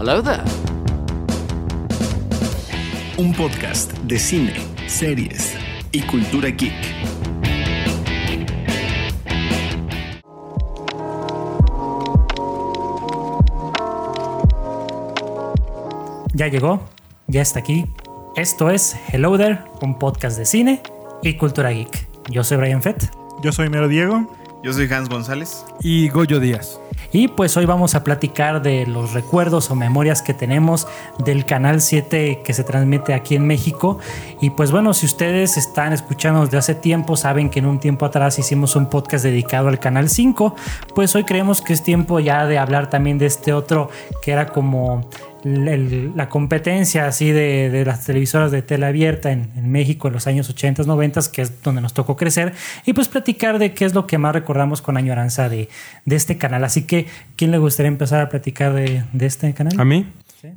[0.00, 0.44] Hello there.
[3.16, 4.54] Un podcast de cine,
[4.86, 5.56] series
[5.90, 6.72] y cultura geek.
[16.32, 16.80] Ya llegó,
[17.26, 17.84] ya está aquí.
[18.36, 20.80] Esto es Hello There, un podcast de cine
[21.24, 22.06] y cultura geek.
[22.30, 23.10] Yo soy Brian Fett
[23.42, 24.32] Yo soy Mero Diego.
[24.62, 25.64] Yo soy Hans González.
[25.80, 26.78] Y Goyo Díaz.
[27.12, 30.86] Y pues hoy vamos a platicar de los recuerdos o memorias que tenemos
[31.18, 33.98] del Canal 7 que se transmite aquí en México.
[34.40, 38.04] Y pues bueno, si ustedes están escuchando desde hace tiempo, saben que en un tiempo
[38.04, 40.54] atrás hicimos un podcast dedicado al Canal 5,
[40.94, 43.88] pues hoy creemos que es tiempo ya de hablar también de este otro
[44.20, 45.08] que era como
[45.44, 50.26] la competencia así de, de las televisoras de tela abierta en, en México en los
[50.26, 52.54] años 80, 90, que es donde nos tocó crecer,
[52.86, 55.68] y pues platicar de qué es lo que más recordamos con añoranza de,
[56.04, 56.64] de este canal.
[56.64, 57.06] Así que,
[57.36, 59.78] ¿quién le gustaría empezar a platicar de, de este canal?
[59.78, 60.06] ¿A mí?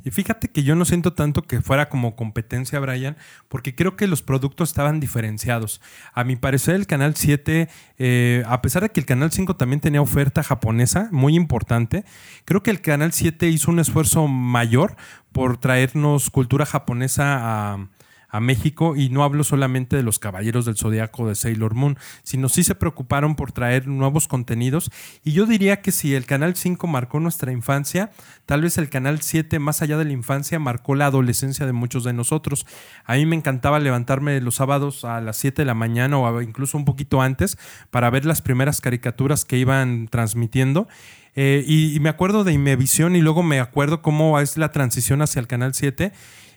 [0.03, 4.07] Y fíjate que yo no siento tanto que fuera como competencia, Brian, porque creo que
[4.07, 5.81] los productos estaban diferenciados.
[6.13, 9.79] A mi parecer, el Canal 7, eh, a pesar de que el Canal 5 también
[9.79, 12.05] tenía oferta japonesa muy importante,
[12.45, 14.95] creo que el Canal 7 hizo un esfuerzo mayor
[15.31, 17.87] por traernos cultura japonesa a,
[18.31, 22.49] a México y no hablo solamente de los Caballeros del Zodiaco de Sailor Moon, sino
[22.49, 24.89] sí se preocuparon por traer nuevos contenidos
[25.23, 28.11] y yo diría que si el Canal 5 marcó nuestra infancia,
[28.45, 32.03] tal vez el Canal 7 más allá de la infancia marcó la adolescencia de muchos
[32.03, 32.65] de nosotros.
[33.05, 36.77] A mí me encantaba levantarme los sábados a las 7 de la mañana o incluso
[36.77, 37.57] un poquito antes
[37.89, 40.87] para ver las primeras caricaturas que iban transmitiendo.
[41.35, 45.21] Eh, y, y me acuerdo de Imevisión y luego me acuerdo cómo es la transición
[45.21, 46.11] hacia el Canal 7.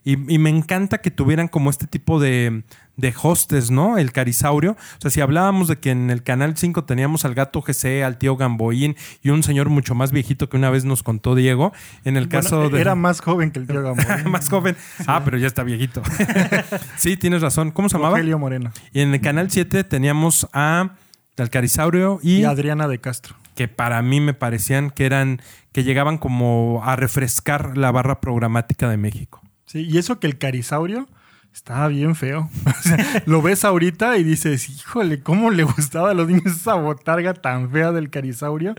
[0.04, 2.62] Y, y me encanta que tuvieran como este tipo de,
[2.96, 3.96] de hostes, ¿no?
[3.98, 4.72] El carisaurio.
[4.72, 8.18] O sea, si hablábamos de que en el Canal 5 teníamos al gato GC, al
[8.18, 11.72] tío Gamboín y un señor mucho más viejito que una vez nos contó Diego,
[12.04, 12.80] en el caso Bueno, de...
[12.82, 14.06] Era más joven que el tío Gamboín.
[14.30, 14.76] más joven.
[15.06, 16.02] Ah, pero ya está viejito.
[16.96, 17.70] sí, tienes razón.
[17.70, 18.16] ¿Cómo se llamaba?
[18.16, 18.72] Rogelio Moreno.
[18.92, 20.90] Y en el Canal 7 teníamos a
[21.36, 23.34] al carisaurio y, Y Adriana de Castro.
[23.56, 25.40] que para mí me parecían que eran
[25.72, 29.40] que llegaban como a refrescar la barra programática de México.
[29.66, 31.08] Sí, y eso que el carisaurio
[31.52, 32.50] estaba bien feo.
[32.66, 36.74] O sea, lo ves ahorita y dices, híjole, ¿cómo le gustaba a los niños esa
[36.74, 38.74] botarga tan fea del carisaurio?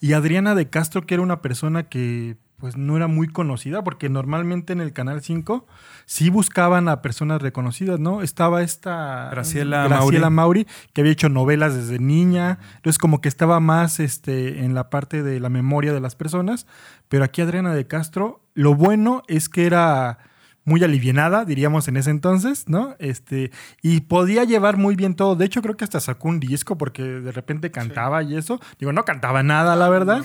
[0.00, 4.08] Y Adriana de Castro, que era una persona que pues no era muy conocida, porque
[4.08, 5.66] normalmente en el Canal 5
[6.06, 8.22] sí buscaban a personas reconocidas, ¿no?
[8.22, 13.60] Estaba esta Graciela Graciela Mauri, que había hecho novelas desde niña, entonces como que estaba
[13.60, 16.66] más este, en la parte de la memoria de las personas,
[17.08, 20.18] pero aquí Adriana de Castro, lo bueno es que era
[20.64, 22.96] muy alivianada, diríamos en ese entonces, ¿no?
[22.98, 23.52] Este,
[23.82, 25.36] y podía llevar muy bien todo.
[25.36, 28.60] De hecho, creo que hasta sacó un disco porque de repente cantaba y eso.
[28.80, 30.24] Digo, no cantaba nada, la verdad.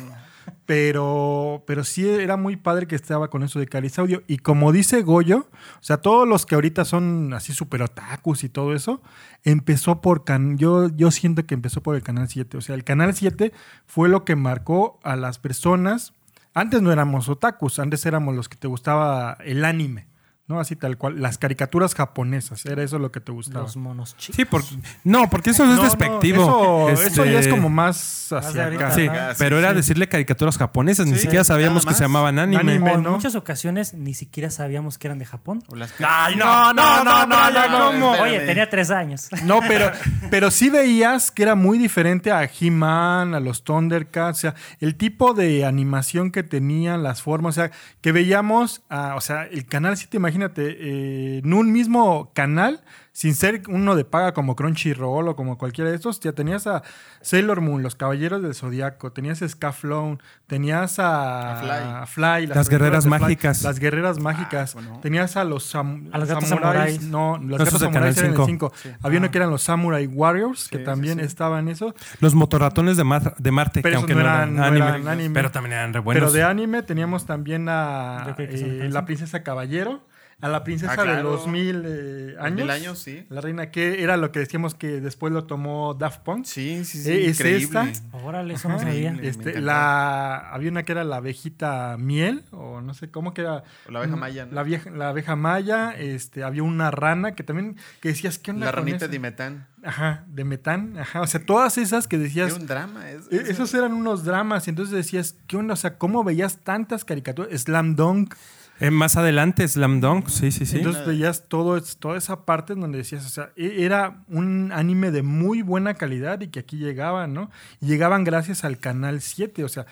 [0.65, 4.23] Pero, pero sí era muy padre que estaba con eso de Carisaudio.
[4.27, 5.47] Y como dice Goyo,
[5.79, 9.01] o sea, todos los que ahorita son así super otakus y todo eso,
[9.43, 12.57] empezó por can yo, yo siento que empezó por el Canal 7.
[12.57, 13.51] O sea, el Canal 7
[13.85, 16.13] fue lo que marcó a las personas.
[16.53, 20.10] Antes no éramos otakus, antes éramos los que te gustaba el anime.
[20.51, 20.59] ¿No?
[20.59, 21.21] Así tal cual.
[21.21, 23.61] Las caricaturas japonesas, era eso lo que te gustaba.
[23.63, 24.35] Los monos chicos.
[24.35, 24.63] Sí, por-
[25.03, 26.89] no, porque eso es No, no, despectivo.
[26.89, 28.91] eso, eso ya es Este, como más hacia acá.
[28.91, 29.13] Sí, ¿no?
[29.13, 29.75] Sí, pero era sí.
[29.77, 32.59] decirle caricaturas japonesas, ni Sí, siquiera sabíamos que se llamaban anime.
[32.73, 32.91] Anime.
[32.91, 33.11] O en ¿no?
[33.11, 35.63] muchas ocasiones ni siquiera sabíamos que eran de Japón.
[35.67, 38.11] O las- Ay, no, no, no, no, no.
[38.21, 39.29] Oye, tenía tres años.
[39.43, 39.91] No, pero,
[40.29, 44.95] pero sí veías que era muy diferente a He-Man, a los Thundercats, o sea, el
[44.95, 49.65] tipo de animación que tenían, las formas, o sea, que veíamos, ah, o sea, el
[49.65, 52.81] canal 7, imagínate, eh, en un mismo canal,
[53.13, 56.81] sin ser uno de paga como Crunchyroll o como cualquiera de estos, ya tenías a
[57.21, 61.69] Sailor Moon, los Caballeros del Zodiaco, tenías a Scaflone, tenías a, A Fly.
[61.71, 62.05] a
[62.39, 63.63] Fly, Las guerreras mágicas.
[63.63, 64.73] Las guerreras mágicas.
[64.73, 64.99] bueno.
[65.01, 66.49] Tenías a los, sam- A los samuráis.
[66.49, 67.01] samuráis.
[67.03, 68.71] No, los No, gatos samuráis Canal eran en el 5.
[68.81, 68.97] 5.
[69.03, 71.25] Había uno que eran los Samurai Warriors, que Sí, también sí, sí.
[71.27, 71.93] estaban eso.
[72.21, 75.07] Los motorratones de, Mar- de Marte, Pero que aunque no no eran, no anime, eran
[75.09, 75.33] anime.
[75.33, 76.21] pero también eran re buenos.
[76.21, 79.05] Pero de anime teníamos también a eh, la 5.
[79.05, 80.01] princesa Caballero,
[80.41, 81.15] a la princesa Ah, claro.
[81.17, 82.59] de los mil eh, Los años.
[82.61, 83.25] mil años, sí.
[83.29, 86.45] La reina que era lo que decíamos que después lo tomó Daft Punk.
[86.45, 87.11] Sí, sí, sí.
[87.11, 87.63] Eh, ¿es increíble.
[87.91, 88.17] esta?
[88.17, 89.15] Órale, eso no sabía.
[89.21, 93.63] Este, la, había una que era la abejita miel, o no sé cómo que era.
[93.87, 94.53] O la abeja maya, ¿no?
[94.53, 98.65] La, vieja, la abeja maya, este, había una rana que también, que decías, ¿qué onda
[98.67, 99.07] La con ranita eso?
[99.11, 99.67] de metán.
[99.83, 103.09] Ajá, de metán, ajá, o sea, todas esas que decías, Era un drama.
[103.09, 105.73] es- e- esos eran unos dramas, y entonces decías, ¿qué onda?
[105.73, 107.59] O sea, ¿cómo veías tantas caricaturas?
[107.61, 108.35] Slam Dunk,
[108.81, 110.77] Eh, más adelante, Slam Dunk, sí, sí, sí.
[110.77, 114.71] entonces veías todo, es- toda esa parte en donde decías, o sea, e- era un
[114.73, 117.49] anime de muy buena calidad y que aquí llegaban, ¿no?
[117.79, 119.85] Y llegaban gracias al Canal 7, o sea,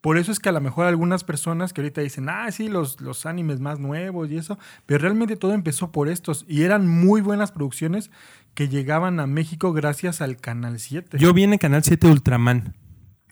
[0.00, 3.00] Por eso es que a lo mejor algunas personas que ahorita dicen, ah, sí, los,
[3.00, 4.56] los animes más nuevos y eso,
[4.86, 8.12] pero realmente todo empezó por estos y eran muy buenas producciones
[8.54, 11.18] que llegaban a México gracias al Canal 7.
[11.18, 12.76] Yo vi en el canal 7 Ultraman.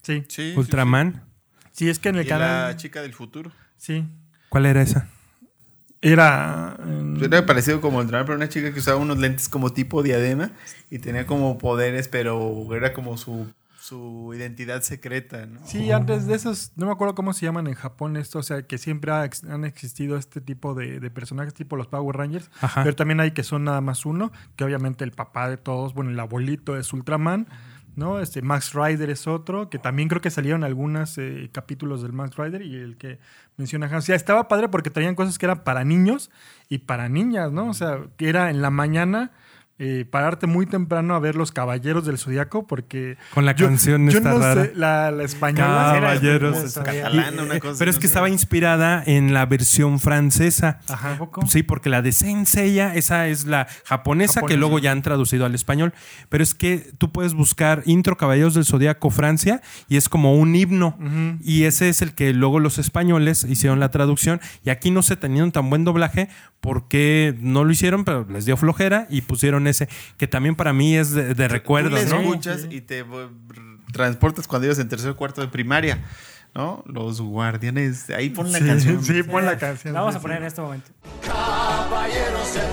[0.03, 1.23] Sí, Sí, sí, Ultraman.
[1.71, 2.67] sí, es que en el Y canal...
[2.71, 3.49] la chica del futuro.
[3.77, 4.03] Sí,
[4.49, 5.07] ¿Cuál era esa?
[6.01, 6.77] era...
[7.21, 10.51] Era parecido como Ultraman, pero una chica que usaba unos lentes como tipo diadema
[10.89, 13.47] y tenía como poderes, pero era como su,
[13.79, 15.59] su identidad secreta, ¿no?
[15.65, 18.61] Sí, antes de esos, no me acuerdo cómo se llaman en Japón esto, o sea,
[18.61, 22.83] que siempre ha han existido este tipo de, de personajes, tipo los Power Rangers, Ajá.
[22.83, 26.11] pero también hay que son nada más uno, que obviamente el papá de todos, bueno,
[26.11, 27.47] el abuelito es Ultraman,
[27.97, 28.19] ¿no?
[28.19, 32.37] Este Max Rider es otro, que también creo que salieron algunos eh, capítulos del Max
[32.37, 33.19] Rider y el que
[33.57, 34.05] menciona Hans.
[34.05, 36.29] O sea, estaba padre porque traían cosas que eran para niños
[36.69, 37.69] y para niñas, ¿no?
[37.69, 39.31] O sea, que era en la mañana
[39.79, 43.17] eh, pararte muy temprano a ver los Caballeros del Zodiaco porque...
[43.33, 44.65] Con la canción yo esta no rara.
[44.65, 45.91] sé, la, la española...
[45.93, 46.73] Caballeros.
[46.73, 50.79] Catalana, una cosa Pero es que estaba inspirada en la versión francesa.
[50.89, 51.19] Ajá.
[51.47, 55.45] Sí, porque la de Saint Seiya, esa es la japonesa, que luego ya han traducido
[55.45, 55.93] al español.
[56.29, 60.55] Pero es que tú puedes buscar Intro Caballeros del Zodíaco Francia y es como un
[60.55, 60.97] himno.
[61.43, 64.41] Y ese es el que luego los españoles hicieron la traducción.
[64.63, 66.29] Y aquí no se tenían tan buen doblaje
[66.61, 69.87] porque no lo hicieron, pero les dio flojera y pusieron ese,
[70.17, 72.19] que también para mí es de, de Tú recuerdos, ¿no?
[72.21, 73.05] escuchas y te
[73.91, 76.03] transportas cuando ibas en tercer o cuarto de primaria,
[76.53, 76.83] ¿no?
[76.87, 78.09] Los guardianes.
[78.09, 79.03] Ahí pon la Sí, canción.
[79.03, 79.93] sí, pon la canción.
[79.93, 80.41] La vamos a poner sí.
[80.41, 80.89] en este momento.
[81.25, 82.65] Caballeros del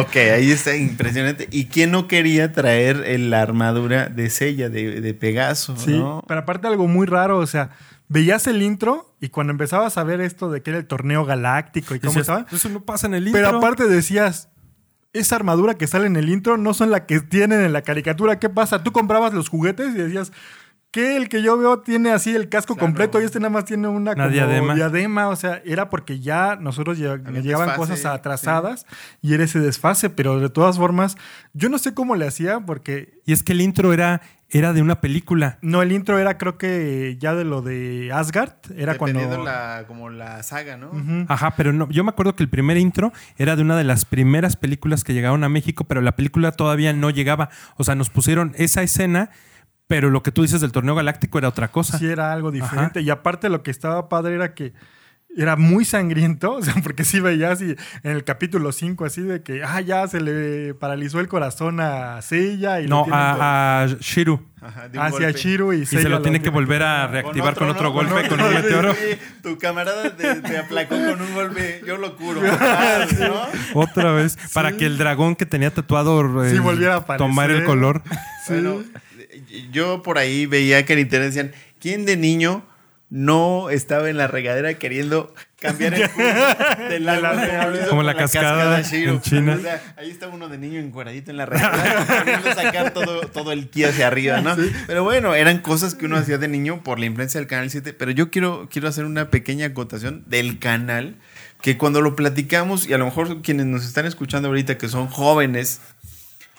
[0.00, 1.48] Ok, ahí está impresionante.
[1.50, 5.76] ¿Y quién no quería traer la armadura de Sella, de, de Pegaso?
[5.76, 6.22] Sí, ¿no?
[6.26, 7.70] pero aparte algo muy raro, o sea,
[8.08, 11.94] veías el intro y cuando empezabas a ver esto de que era el torneo galáctico
[11.94, 13.42] y cómo Decías, estaba, Eso no pasa en el intro.
[13.42, 14.48] pero aparte decías,
[15.12, 18.38] esa armadura que sale en el intro no son la que tienen en la caricatura,
[18.38, 18.82] ¿qué pasa?
[18.82, 20.32] Tú comprabas los juguetes y decías,
[20.90, 23.88] que el que yo veo tiene así el casco completo y este nada más tiene
[23.88, 24.74] una, Una como diadema.
[24.74, 28.86] diadema, o sea, era porque ya nosotros lle- Había llegaban desfase, cosas atrasadas
[29.20, 31.16] y era ese desfase, pero de todas formas,
[31.52, 34.80] yo no sé cómo le hacía porque Y es que el intro era, era de
[34.80, 35.58] una película.
[35.60, 38.54] No, el intro era creo que ya de lo de Asgard.
[38.74, 39.44] Era Dependiendo cuando...
[39.44, 40.90] la, como la saga, ¿no?
[41.28, 44.06] Ajá, pero no, yo me acuerdo que el primer intro era de una de las
[44.06, 47.50] primeras películas que llegaron a México, pero la película todavía no llegaba.
[47.76, 49.28] O sea, nos pusieron esa escena,
[49.88, 51.98] pero lo que tú dices del torneo galáctico era otra cosa.
[51.98, 53.00] Sí era algo diferente.
[53.00, 54.74] Y aparte lo que estaba padre era que
[55.36, 59.42] era muy sangriento, o sea, porque sí veías y en el capítulo 5 así de
[59.42, 64.46] que, ah, ya se le paralizó el corazón a Seiya y no, a, a Shiru.
[64.60, 65.32] Ajá, hacia golpe.
[65.34, 67.92] Shiro y, Y se lo tiene que volver a reactivar con otro, ¿no?
[67.92, 68.92] golpe, con un meteoro.
[68.92, 72.40] Sí, tu camarada te, te aplacó con un golpe, yo lo curo.
[72.60, 73.80] Ah, ¿no?
[73.80, 77.64] Otra vez, para que el dragón que tenía tatuado eh, Sí, volviera a tomar el
[77.64, 78.02] color.
[78.48, 78.82] Bueno,
[79.70, 82.64] yo por ahí veía que en internet decían, ¿quién de niño
[83.10, 85.94] no estaba en la regadera queriendo cambiar
[86.90, 89.14] el agua como, la cascada Shiro?
[89.14, 89.56] en China.
[89.58, 93.52] O sea, ahí está uno de niño encueradito en la regadera queriendo sacar todo, todo
[93.52, 94.56] el ki hacia arriba, ¿no?
[94.86, 97.94] Pero bueno, eran cosas que uno hacía de niño por la influencia del Canal 7,
[97.94, 101.16] pero yo quiero, quiero hacer una pequeña acotación del canal
[101.62, 105.08] que cuando lo platicamos, y a lo mejor quienes nos están escuchando ahorita que son
[105.08, 105.80] jóvenes,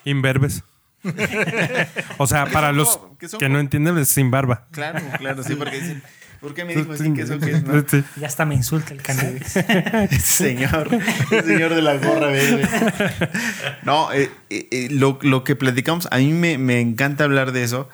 [0.04, 0.62] Inverbes.
[2.18, 4.66] o sea, para los que son que jo- no entienden, es sin barba.
[4.70, 6.02] Claro, claro, sí, porque dicen,
[6.40, 7.82] ¿por qué me dijo así que eso que es, no?
[7.86, 8.02] Sí.
[8.16, 9.40] Ya hasta me insulta el canal.
[10.22, 10.88] Señor,
[11.30, 12.68] el señor de la gorra verde.
[13.82, 17.62] No, eh, eh, eh, lo, lo que platicamos, a mí me, me encanta hablar de
[17.64, 17.88] eso,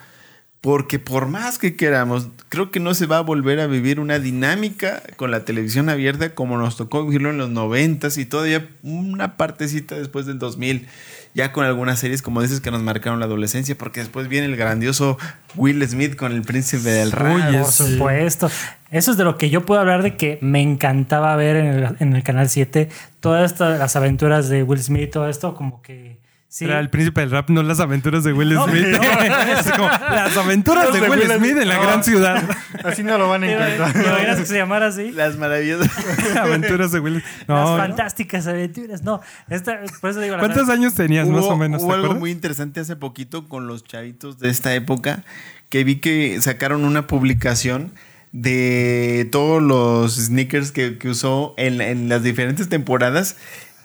[0.61, 4.19] porque por más que queramos, creo que no se va a volver a vivir una
[4.19, 9.37] dinámica con la televisión abierta como nos tocó vivirlo en los noventas y todavía una
[9.37, 10.89] partecita después del 2000,
[11.37, 14.57] ya con algunas series, como dices, que nos marcaron la adolescencia, porque después viene el
[14.57, 15.19] grandioso
[15.55, 17.51] Will Smith con el príncipe del rap.
[17.53, 18.51] Por es- supuesto.
[18.91, 21.97] Eso es de lo que yo puedo hablar de que me encantaba ver en el,
[22.01, 22.89] en el canal 7.
[23.21, 26.25] Todas estas las aventuras de Will Smith, todo esto, como que.
[26.49, 26.65] Sí.
[26.65, 28.87] Era el príncipe del rap, no las aventuras de Will No, Smith.
[28.87, 29.01] no.
[29.61, 31.83] Es como las aventuras de Will Smith en la No.
[31.83, 32.43] gran ciudad.
[32.85, 34.07] Así no lo van a ¿Te encontrar.
[34.07, 35.11] imaginas que se llamara así?
[35.11, 35.91] Las maravillosas.
[36.37, 39.03] aventuras de Will No, Las fantásticas aventuras.
[39.03, 41.83] No, esta, por eso digo, ¿Cuántos años tenías más o menos?
[41.83, 45.25] Hubo ¿te algo muy interesante hace poquito con los chavitos de esta época
[45.69, 47.93] que vi que sacaron una publicación
[48.33, 53.37] de todos los sneakers que, que usó en, en las diferentes temporadas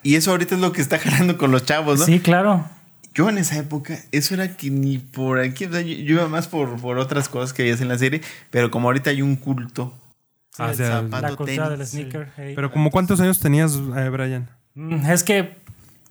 [0.04, 2.06] y eso ahorita es lo que está jalando con los chavos, ¿no?
[2.06, 2.66] Sí, claro.
[3.14, 6.28] Yo en esa época, eso era que ni por aquí, o sea, yo, yo iba
[6.30, 9.36] más por, por otras cosas que veías en la serie, pero como ahorita hay un
[9.36, 9.94] culto
[10.54, 11.98] Sí, Ah, o sea, zapato, la cultura tenis, del sí.
[12.00, 12.28] sneaker.
[12.38, 12.54] hey.
[12.56, 14.50] Pero como cuántos años tenías, eh, Brian?
[14.76, 15.56] Mm, Es que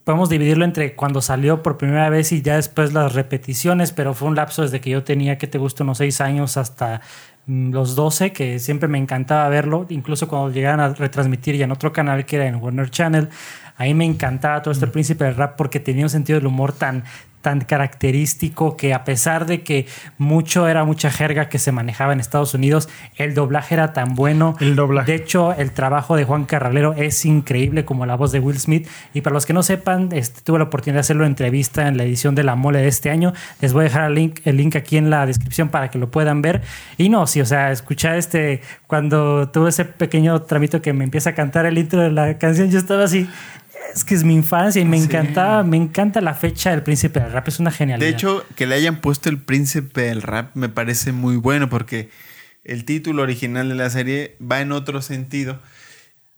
[0.04, 4.28] podemos dividirlo entre cuando salió por primera vez y ya después las repeticiones, pero fue
[4.28, 7.02] un lapso desde que yo tenía, que te gusta, unos seis años hasta
[7.50, 11.92] los 12, que siempre me encantaba verlo, incluso cuando llegaban a retransmitir ya en otro
[11.92, 13.28] canal que era en Warner Channel.
[13.76, 17.04] Ahí me encantaba todo este príncipe del rap porque tenía un sentido del humor tan,
[17.40, 19.86] tan característico que a pesar de que
[20.18, 24.56] mucho era mucha jerga que se manejaba en Estados Unidos, el doblaje era tan bueno.
[24.60, 25.12] El doblaje.
[25.12, 28.88] De hecho, el trabajo de Juan Carralero es increíble como la voz de Will Smith.
[29.14, 31.96] Y para los que no sepan, este, tuve la oportunidad de hacerlo en entrevista en
[31.96, 33.32] la edición de La Mole de este año.
[33.60, 36.10] Les voy a dejar el link, el link aquí en la descripción para que lo
[36.10, 36.62] puedan ver.
[36.98, 41.30] Y no, sí, o sea, escuchar este, cuando tuve ese pequeño tramito que me empieza
[41.30, 43.28] a cantar el intro de la canción, yo estaba así.
[43.94, 47.32] Es que es mi infancia y me encantaba, me encanta la fecha del príncipe del
[47.32, 48.06] rap, es una genialidad.
[48.06, 52.10] De hecho, que le hayan puesto el príncipe del rap me parece muy bueno porque
[52.64, 55.60] el título original de la serie va en otro sentido.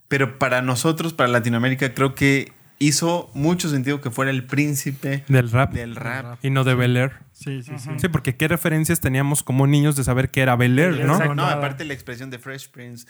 [0.09, 2.53] Pero para nosotros, para Latinoamérica, creo que
[2.87, 5.73] hizo mucho sentido que fuera el príncipe Del rap.
[5.73, 6.39] del rap.
[6.45, 7.13] Y no de Bel Air.
[7.33, 7.91] Sí, sí, sí.
[7.97, 11.15] Sí, porque qué referencias teníamos como niños de saber que era Bel Air, ¿no?
[11.15, 11.35] Exacto.
[11.35, 13.07] No, aparte la expresión de Fresh Prince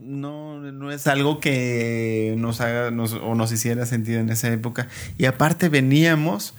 [0.00, 4.88] no, no es algo que nos haga nos- o nos hiciera sentido en esa época.
[5.18, 6.54] Y aparte veníamos,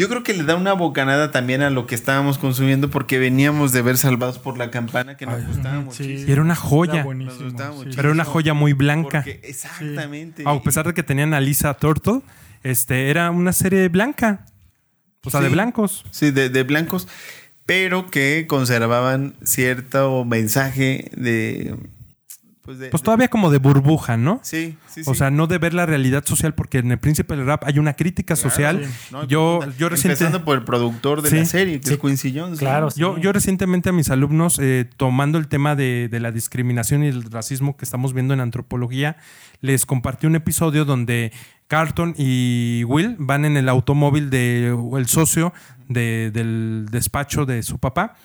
[0.00, 3.72] yo creo que le da una bocanada también a lo que estábamos consumiendo porque veníamos
[3.72, 5.84] de ver Salvados por la Campana que nos gustaba Sí.
[5.84, 6.28] muchísimo.
[6.28, 7.02] Y era una joya.
[7.02, 7.84] Era sí.
[7.94, 9.22] Pero era una joya muy blanca.
[9.24, 10.42] Porque- exactamente.
[10.46, 12.22] A pesar de que tenían a Lisa Turtle,
[12.62, 14.46] este, era una serie blanca.
[15.24, 16.04] O sea, de blancos.
[16.10, 17.06] Sí, de, de blancos,
[17.66, 21.76] pero que conservaban cierto mensaje de...
[22.62, 24.38] Pues, de, Pues todavía como de burbuja, ¿no?
[24.42, 25.18] Sí, sí, O sí.
[25.18, 27.94] sea, no de ver la realidad social, porque en el Príncipe del Rap hay una
[27.94, 28.86] crítica social.
[29.10, 31.94] No, yo, yo reciente- Empezando por el productor de Sí, la serie, que sí.
[31.94, 32.58] es Quincy Jones.
[32.58, 32.88] Claro.
[32.94, 37.08] Yo, yo recientemente a mis alumnos, eh, tomando el tema de, de la discriminación y
[37.08, 39.16] el racismo que estamos viendo en antropología,
[39.62, 41.32] les compartí un episodio donde
[41.66, 45.52] Carlton y Will van en el automóvil del el socio
[45.88, 48.16] de- del despacho de su papá,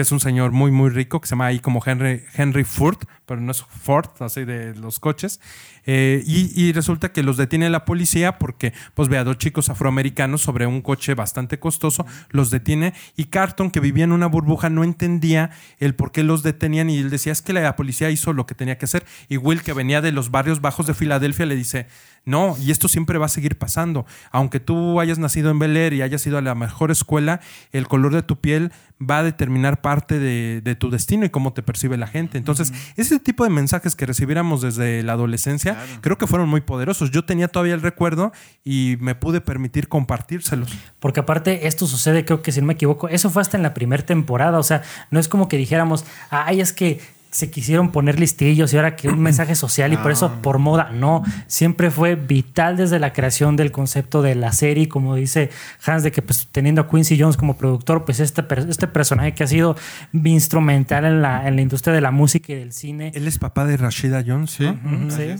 [0.00, 3.40] es un señor muy, muy rico, que se llama ahí como Henry, Henry Ford, pero
[3.40, 5.40] no es Ford, así de los coches.
[5.86, 9.70] Eh, y, y resulta que los detiene la policía porque pues ve a dos chicos
[9.70, 14.70] afroamericanos sobre un coche bastante costoso, los detiene y Carton, que vivía en una burbuja,
[14.70, 18.32] no entendía el por qué los detenían y él decía es que la policía hizo
[18.32, 19.04] lo que tenía que hacer.
[19.28, 21.86] Y Will, que venía de los barrios bajos de Filadelfia, le dice,
[22.24, 24.06] no, y esto siempre va a seguir pasando.
[24.30, 27.40] Aunque tú hayas nacido en Bel Air y hayas ido a la mejor escuela,
[27.72, 31.52] el color de tu piel va a determinar parte de, de tu destino y cómo
[31.52, 32.36] te percibe la gente.
[32.36, 35.69] Entonces, ese tipo de mensajes que recibiéramos desde la adolescencia,
[36.00, 37.10] creo que fueron muy poderosos.
[37.10, 38.32] Yo tenía todavía el recuerdo
[38.64, 40.70] y me pude permitir compartírselos.
[40.98, 43.74] Porque aparte esto sucede, creo que si no me equivoco, eso fue hasta en la
[43.74, 44.58] primera temporada.
[44.58, 47.00] O sea, no es como que dijéramos, ay, es que
[47.30, 50.90] se quisieron poner listillos y ahora que un mensaje social y por eso por moda.
[50.92, 55.50] No, siempre fue vital desde la creación del concepto de la serie, como dice
[55.84, 59.44] Hans, de que pues teniendo a Quincy Jones como productor, pues este, este personaje que
[59.44, 59.76] ha sido
[60.12, 63.12] instrumental en la, en la industria de la música y del cine.
[63.14, 64.58] Él es papá de Rashida Jones.
[64.60, 65.36] Ujú, sí.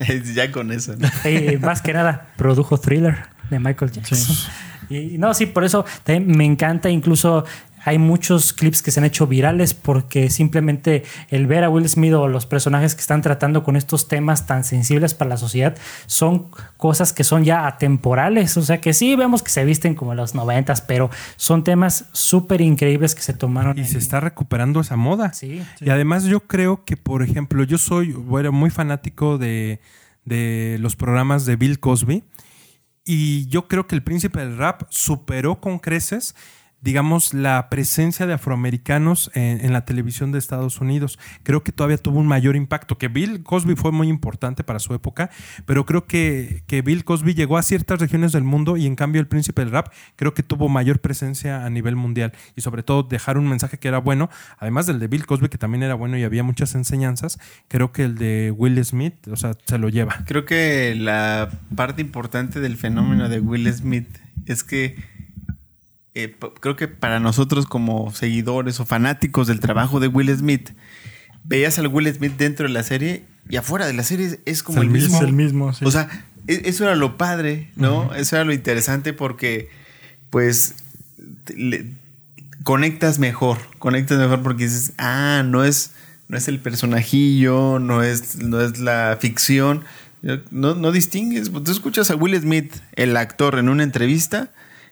[0.34, 0.94] ya con eso.
[0.96, 1.08] ¿no?
[1.60, 4.18] Más que nada, produjo Thriller de Michael Jackson.
[4.88, 6.90] Y no, sí, por eso también me encanta.
[6.90, 7.44] Incluso
[7.82, 12.12] hay muchos clips que se han hecho virales porque simplemente el ver a Will Smith
[12.12, 16.50] o los personajes que están tratando con estos temas tan sensibles para la sociedad son
[16.76, 18.56] cosas que son ya atemporales.
[18.56, 22.06] O sea que sí vemos que se visten como en los noventas, pero son temas
[22.12, 23.76] súper increíbles que se tomaron.
[23.78, 25.32] Y en- se está recuperando esa moda.
[25.32, 25.62] Sí.
[25.80, 29.80] Y además yo creo que, por ejemplo, yo soy bueno, muy fanático de,
[30.24, 32.24] de los programas de Bill Cosby
[33.04, 36.34] y yo creo que el príncipe del rap superó con creces
[36.82, 41.18] digamos, la presencia de afroamericanos en, en, la televisión de Estados Unidos.
[41.42, 44.94] Creo que todavía tuvo un mayor impacto, que Bill Cosby fue muy importante para su
[44.94, 45.30] época,
[45.66, 49.20] pero creo que, que Bill Cosby llegó a ciertas regiones del mundo y en cambio
[49.20, 53.02] el príncipe del rap creo que tuvo mayor presencia a nivel mundial y sobre todo
[53.02, 56.16] dejar un mensaje que era bueno, además del de Bill Cosby que también era bueno
[56.16, 60.24] y había muchas enseñanzas, creo que el de Will Smith, o sea, se lo lleva.
[60.26, 64.08] Creo que la parte importante del fenómeno de Will Smith
[64.46, 64.96] es que
[66.14, 70.70] eh, creo que para nosotros como seguidores o fanáticos del trabajo de Will Smith,
[71.44, 74.78] veías al Will Smith dentro de la serie y afuera de la serie es como
[74.78, 75.16] Es el el mismo.
[75.16, 75.84] Es el mismo, sí.
[75.84, 76.08] O sea,
[76.46, 78.02] e- eso era lo padre, ¿no?
[78.02, 78.16] Uh -huh.
[78.16, 79.68] Eso era lo interesante porque,
[80.30, 80.74] pues,
[81.54, 81.92] le,
[82.64, 85.92] conectas mejor, conectas mejor porque dices, ah, no es,
[86.28, 89.84] no es el personajillo, no es, no es la ficción,
[90.22, 91.50] no, no distingues.
[91.50, 94.50] Tú escuchas a Will Smith, el actor, en una entrevista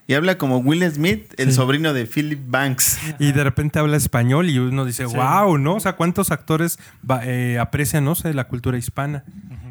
[0.08, 2.98] Y habla como Will Smith, el sobrino de Philip Banks.
[3.18, 5.74] Y de repente habla español y uno dice, wow, ¿no?
[5.74, 9.22] O sea, ¿cuántos actores va- eh, aprecian, no sé, la cultura hispana?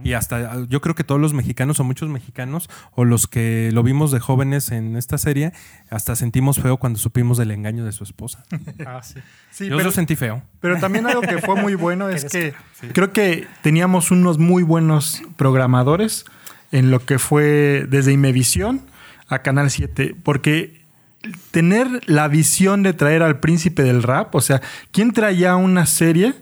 [0.04, 3.82] Y hasta yo creo que todos los mexicanos o muchos mexicanos o los que lo
[3.82, 5.54] vimos de jóvenes en esta serie,
[5.90, 8.46] hasta sentimos feo cuando supimos del engaño de su esposa.
[8.86, 9.16] Ah, sí.
[9.50, 10.44] Sí, yo pero, lo sentí feo.
[10.62, 14.62] pero también algo que fue muy bueno es Que que creo que teníamos unos muy
[14.62, 16.26] buenos programadores
[16.72, 18.82] en lo que fue desde Imevisión
[19.30, 20.82] a Canal 7, porque
[21.52, 26.34] tener la visión de traer al príncipe del rap, o sea, ¿quién traía una serie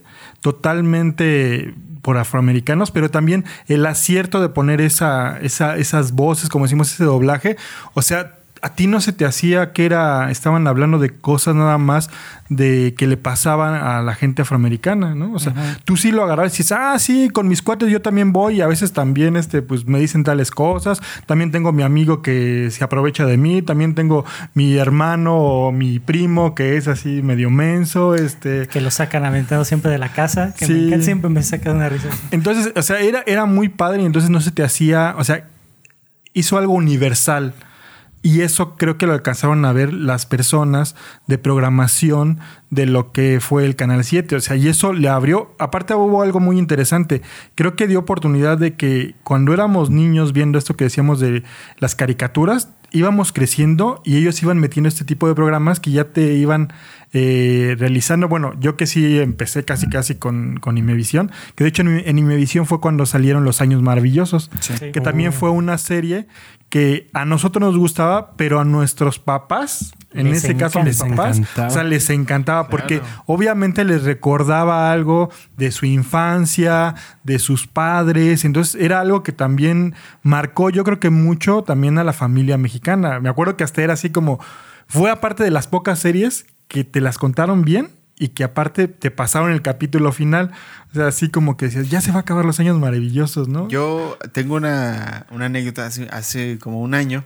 [0.42, 6.94] totalmente por afroamericanos, pero también el acierto de poner esa, esa- esas voces, como decimos,
[6.94, 7.58] ese doblaje,
[7.96, 8.35] o sea,
[8.66, 12.10] a ti no se te hacía que era, estaban hablando de cosas nada más
[12.50, 15.34] de que le pasaban a la gente afroamericana, ¿no?
[15.34, 15.54] O sea,
[15.86, 18.62] tú sí lo agarrabas y dices, ah, sí, con mis cuates yo también voy y
[18.62, 22.84] a veces también, este, pues me dicen tales cosas, también tengo mi amigo que se
[22.84, 28.16] aprovecha de mí, también tengo mi hermano o mi primo que es así medio menso,
[28.16, 28.68] este...
[28.68, 30.56] Que lo sacan aventado siempre de la casa.
[30.58, 30.74] Que Sí.
[30.90, 32.10] me siempre me saca una risa.
[32.32, 35.46] Entonces, o sea, era, era muy padre y entonces no se te hacía, o sea,
[36.34, 37.54] hizo algo universal.
[38.26, 40.96] Y eso creo que lo alcanzaron a ver las personas
[41.28, 42.40] de programación
[42.72, 44.38] de lo que fue el Canal 7.
[44.38, 45.54] O sea, y eso le abrió.
[45.60, 47.22] Aparte hubo algo muy interesante.
[47.54, 51.44] Creo que dio oportunidad de que cuando éramos niños viendo esto que decíamos de
[51.78, 56.34] las caricaturas, íbamos creciendo y ellos iban metiendo este tipo de programas que ya te
[56.34, 56.74] iban
[57.14, 58.28] eh, realizando.
[58.28, 62.18] Bueno, yo que sí empecé casi casi con, con Imevisión, que de hecho en, en
[62.18, 64.50] Imevisión fue cuando salieron Los Años Maravillosos,
[64.92, 66.28] que también fue una serie
[66.76, 70.98] que a nosotros nos gustaba, pero a nuestros papás, en Les ese caso a mis
[70.98, 71.68] papás, encantaba.
[71.70, 78.44] o sea, les encantaba porque obviamente les recordaba algo de su infancia, de sus padres,
[78.44, 83.22] entonces era algo que también marcó yo creo que mucho también a la familia mexicana.
[83.22, 84.42] Me acuerdo que hasta era así como,
[84.86, 89.12] fue aparte de las pocas series que te las contaron bien y que aparte te
[89.12, 90.52] pasaron el capítulo final,
[90.92, 93.68] o sea, así como que decías, ya se va a acabar los años maravillosos, ¿no?
[93.68, 97.26] Yo tengo una, una anécdota hace, como un año,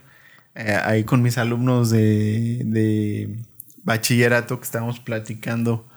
[0.55, 3.37] eh, ahí con mis alumnos de, de
[3.83, 5.87] bachillerato que estábamos platicando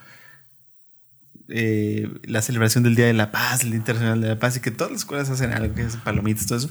[1.48, 4.60] eh, la celebración del Día de la Paz, el Día Internacional de la Paz, y
[4.60, 6.70] que todas las escuelas hacen algo, que es palomitas, todo eso.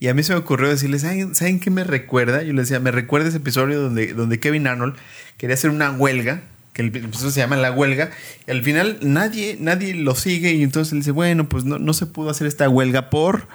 [0.00, 2.42] Y a mí se me ocurrió decirles, ¿saben, ¿saben qué me recuerda?
[2.42, 4.96] Yo les decía, me recuerda ese episodio donde, donde Kevin Arnold
[5.38, 6.42] quería hacer una huelga,
[6.78, 8.10] que el episodio se llama La Huelga,
[8.46, 11.92] y al final nadie, nadie lo sigue, y entonces él dice, bueno, pues no, no
[11.92, 13.48] se pudo hacer esta huelga por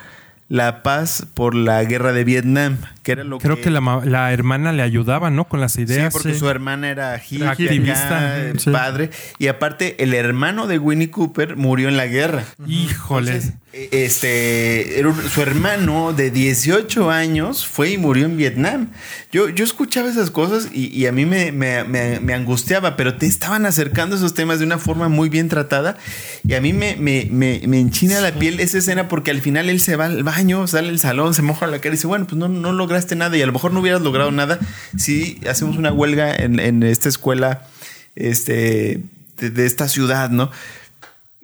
[0.49, 4.73] la paz, por la guerra de Vietnam, que era lo Creo que la, la hermana
[4.73, 5.45] le ayudaba, ¿no?
[5.45, 6.11] Con las Sí, ideas.
[6.13, 6.39] porque Sí.
[6.39, 8.35] su hermana era hippie, Activista.
[8.35, 8.69] acá, Sí.
[8.69, 9.09] padre.
[9.39, 12.43] Y aparte, el hermano de Winnie Cooper murió en la guerra.
[12.67, 13.31] Híjole.
[13.31, 13.53] Entonces,
[13.91, 18.89] este, su hermano de 18 años fue y murió en Vietnam.
[19.31, 23.15] Yo, yo escuchaba esas cosas y, y a mí me, me- me- me angustiaba, pero
[23.15, 25.97] te estaban acercando esos temas de una forma muy bien tratada.
[26.47, 29.69] Y a mí me, me, me, me enchina la piel esa escena porque al final
[29.69, 32.25] él se va al baño, sale al salón, se moja la cara y dice, bueno,
[32.27, 34.59] pues no, no lograste nada y a lo mejor no hubieras logrado nada
[34.97, 37.67] si hacemos una huelga en, en esta escuela
[38.15, 39.01] este,
[39.39, 40.51] de, de esta ciudad, ¿no?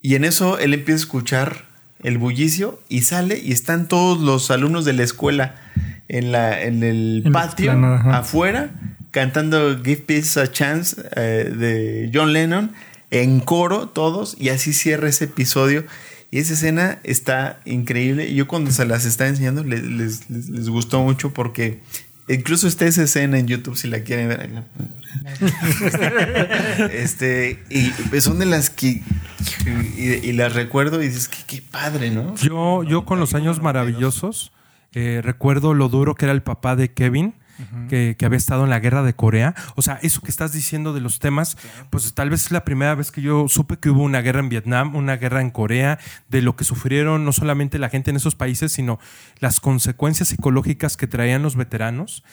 [0.02, 1.69] Y en eso él empieza a escuchar
[2.04, 5.56] el bullicio y sale y están todos los alumnos de la escuela
[6.08, 7.72] en, la, en el En patio
[8.14, 8.70] afuera
[9.12, 12.72] cantando Give Peace a Chance eh, de John Lennon
[13.12, 15.84] en coro todos y así cierra ese episodio.
[16.32, 18.30] Y esa escena está increíble.
[18.30, 21.80] Y yo cuando se las está enseñando les, les- les- les gustó mucho porque
[22.30, 24.64] incluso está esa escena en YouTube si la quieren ver
[26.94, 29.02] este y son de las que
[29.98, 33.62] y, y las recuerdo y dices que qué padre no Yo, yo con los años
[33.62, 34.52] maravillosos
[34.94, 37.36] eh, recuerdo lo duro que era el papá de Kevin.
[37.90, 39.54] Que, que había estado en la guerra de Corea.
[39.76, 41.58] O sea, eso que estás diciendo de los temas,
[41.90, 44.50] pues tal vez es la primera vez que yo supe que hubo una guerra en
[44.50, 48.36] Vietnam, una guerra en Corea, de lo que sufrieron no solamente la gente en esos
[48.36, 49.00] países, sino
[49.40, 52.24] las consecuencias psicológicas que traían los veteranos.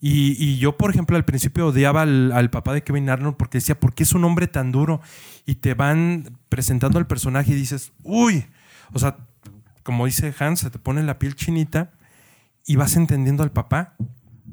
[0.00, 3.58] Y, y yo, por ejemplo, al principio odiaba al, al papá de Kevin Arnold porque
[3.58, 5.00] decía, ¿por qué es un hombre tan duro?
[5.44, 8.46] Y te van presentando al personaje y dices, uy,
[8.92, 9.16] o sea,
[9.82, 11.90] como dice Hans, se te pone la piel chinita
[12.66, 13.94] y vas entendiendo al papá.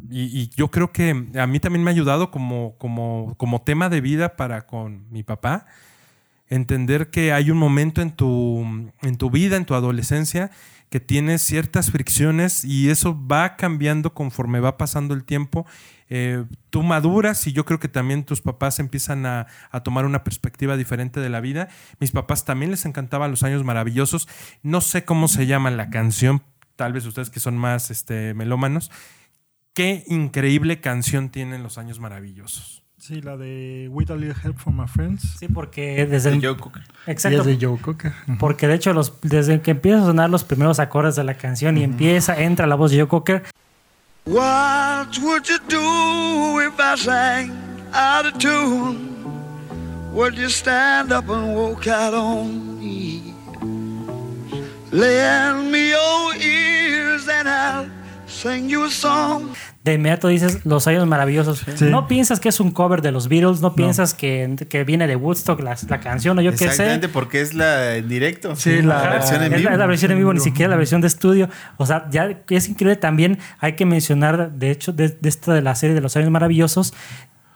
[0.10, 4.02] Y, yo creo que a mí también me ha ayudado como, como, como tema de
[4.02, 5.66] vida para con mi papá,
[6.48, 10.52] entender que hay un momento en tu, en tu vida, en tu adolescencia,
[10.90, 15.66] que tienes ciertas fricciones y eso va cambiando conforme va pasando el tiempo.
[16.08, 20.24] Eh, tú maduras y yo creo que también tus papás empiezan a, a tomar una
[20.24, 21.68] perspectiva diferente de la vida.
[22.00, 24.28] Mis papás también les encantaban los años maravillosos.
[24.62, 26.44] No sé cómo se llama la canción,
[26.76, 28.92] tal vez ustedes que son más este, melómanos,
[29.76, 32.82] qué increíble canción tienen Los Años Maravillosos.
[32.98, 35.36] Sí, la de With a Little Help from My Friends.
[35.38, 36.82] Sí, porque desde De el- Joe Cocker.
[37.06, 37.42] Y Exacto.
[37.42, 38.14] es de Joe Cocker.
[38.40, 41.78] Porque de hecho, los, desde que empiezan a sonar los primeros acordes de la canción
[41.78, 43.44] y empieza, entra la voz de Joe Cocker,
[44.26, 47.52] What would you do if I sang
[47.94, 48.98] out of tune?
[50.14, 53.36] Would you stand up and walk out on me?
[54.92, 55.20] Me
[59.84, 61.64] de inmediato dices Los Años Maravillosos.
[61.76, 61.86] Sí.
[61.86, 65.16] No piensas que es un cover de los Beatles, no piensas que, que viene de
[65.16, 66.66] Woodstock la, la canción o yo qué sé.
[66.66, 68.56] Exactamente, porque es la en directo.
[68.56, 69.70] Sí, la- Ajá, versión en es vivo.
[69.70, 71.50] la, es la versión en vivo, ni siquiera la versión de estudio.
[71.78, 73.38] O sea, ya es increíble también.
[73.60, 76.94] Hay que mencionar, de hecho, de, de esta de la serie de los años maravillosos.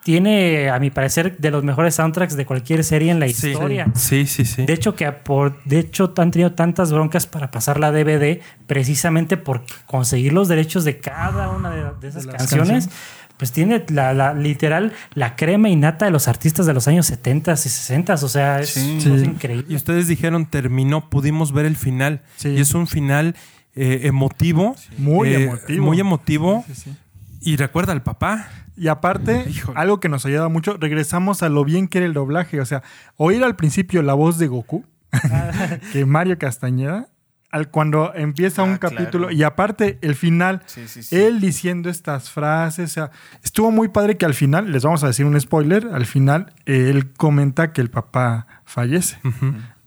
[0.09, 3.85] Tiene, a mi parecer, de los mejores soundtracks de cualquier serie en la Sí, historia.
[3.93, 4.43] sí, sí.
[4.43, 4.65] sí.
[4.65, 9.37] De hecho, que por, de hecho han tenido tantas broncas para pasar la DVD precisamente
[9.37, 12.67] por conseguir los derechos de cada una de, de esas De canciones.
[12.87, 12.89] canciones.
[13.37, 17.53] Pues tiene la, la- literal la crema innata de los artistas de los años 70
[17.53, 18.13] y 60.
[18.15, 18.97] O sea, es, Sí.
[18.97, 19.09] es Sí.
[19.25, 19.65] increíble.
[19.69, 22.23] Y ustedes dijeron, terminó, pudimos ver el final.
[22.37, 22.49] Sí.
[22.49, 23.35] Y es un final
[23.75, 24.75] eh, emotivo.
[24.97, 25.85] Muy eh, emotivo.
[25.85, 26.63] Muy emotivo.
[26.65, 26.95] Sí, sí.
[27.41, 28.47] Y recuerda al papá.
[28.79, 29.77] Y aparte, Híjole.
[29.79, 32.61] algo que nos ayuda mucho, regresamos a lo bien que era el doblaje.
[32.61, 32.81] O sea,
[33.17, 34.85] oír al principio la voz de Goku,
[35.91, 37.07] que Mario Castañeda,
[37.51, 38.95] al cuando empieza Ah, un claro.
[38.95, 41.15] capítulo, y aparte el final, Sí, sí, sí.
[41.15, 43.11] él diciendo estas frases, o sea,
[43.43, 47.11] estuvo muy padre que al final, les vamos a decir un spoiler, al final él
[47.13, 49.17] comenta que el papá fallece.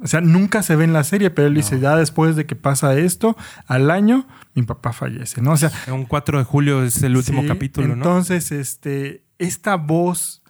[0.01, 2.57] O sea, nunca se ve en la serie, pero él dice, ya después de que
[2.57, 3.37] pasa esto,
[3.69, 5.53] al año, mi papá fallece, ¿no?
[5.53, 7.95] O sea, Un 4 de julio es el último Sí, capítulo, ¿no?
[7.95, 10.43] Entonces, este, esta voz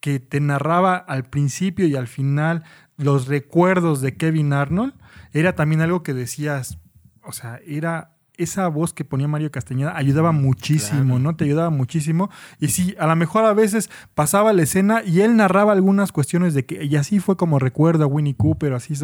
[0.00, 2.64] que te narraba al principio y al final
[2.96, 4.94] los recuerdos de Kevin Arnold,
[5.32, 6.78] era también algo que decías,
[7.22, 11.34] o sea, era esa voz que ponía Mario Castañeda ayudaba muchísimo, ¿no?
[11.34, 12.30] Te ayudaba muchísimo.
[12.60, 16.54] Y sí, a lo mejor a veces pasaba la escena y él narraba algunas cuestiones
[16.54, 18.94] de que, y así fue como recuerdo a Winnie Cooper, así.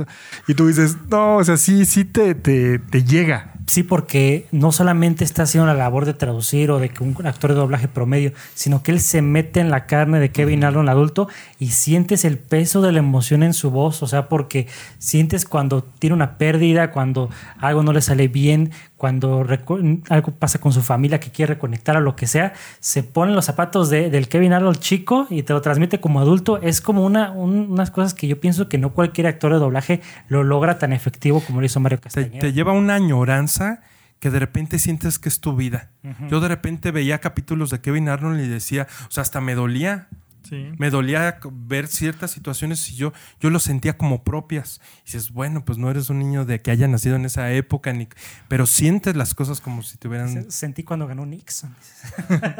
[0.47, 3.54] Y tú dices, no, o sea, sí, sí te, te, te llega.
[3.67, 7.51] Sí, porque no solamente está haciendo la labor de traducir o de que un actor
[7.53, 11.29] de doblaje promedio, sino que él se mete en la carne de Kevin Arnold adulto
[11.59, 14.67] y sientes el peso de la emoción en su voz, o sea, porque
[14.99, 19.45] sientes cuando tiene una pérdida, cuando algo no le sale bien, cuando
[20.09, 23.45] algo pasa con su familia que quiere reconectar a lo que sea, se ponen los
[23.45, 26.59] zapatos de- del Kevin Arnold chico y te lo transmite como adulto.
[26.63, 30.01] Es como una, un- unas cosas que yo pienso que no cualquier actor de doblaje
[30.29, 32.39] lo logra tan efectivo como lo hizo Mario te, Castañeda.
[32.41, 33.54] te lleva una añoranza
[34.21, 35.91] que de repente sientes que es tu vida.
[36.31, 40.09] Yo de repente veía capítulos de Kevin Arnold y decía, o sea, hasta me dolía.
[40.49, 40.73] Sí.
[40.79, 44.81] Me dolía ver ciertas situaciones y yo, yo lo sentía como propias.
[45.01, 47.93] Y dices, bueno, pues no eres un niño de que haya nacido en esa época,
[47.95, 48.09] ni,
[48.49, 50.29] pero sientes las cosas como si te hubieran...
[50.29, 51.75] Se- Sentí cuando ganó Nixon.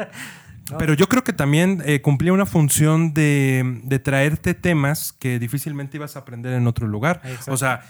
[0.79, 5.97] Pero yo creo que también eh, cumplía una función de, de traerte temas que difícilmente
[5.97, 7.21] ibas a aprender en otro lugar.
[7.23, 7.51] Exacto.
[7.51, 7.81] O sea,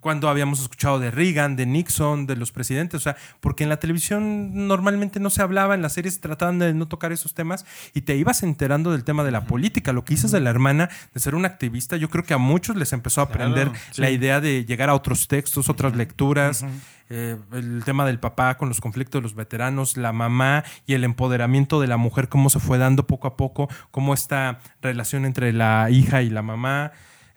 [0.00, 3.78] cuando habíamos escuchado de Reagan, de Nixon, de los presidentes, o sea, porque en la
[3.78, 7.64] televisión normalmente no se hablaba, en las series trataban de no tocar esos temas
[7.94, 9.92] y te ibas enterando del tema de la política.
[9.92, 12.76] Lo que dices de la hermana, de ser una activista, yo creo que a muchos
[12.76, 16.64] les empezó a aprender la idea de llegar a otros textos, otras lecturas.
[17.10, 21.04] eh, el tema del papá con los conflictos de los veteranos, la mamá y el
[21.04, 25.52] empoderamiento de la mujer, cómo se fue dando poco a poco, cómo esta relación entre
[25.52, 26.92] la hija y la mamá,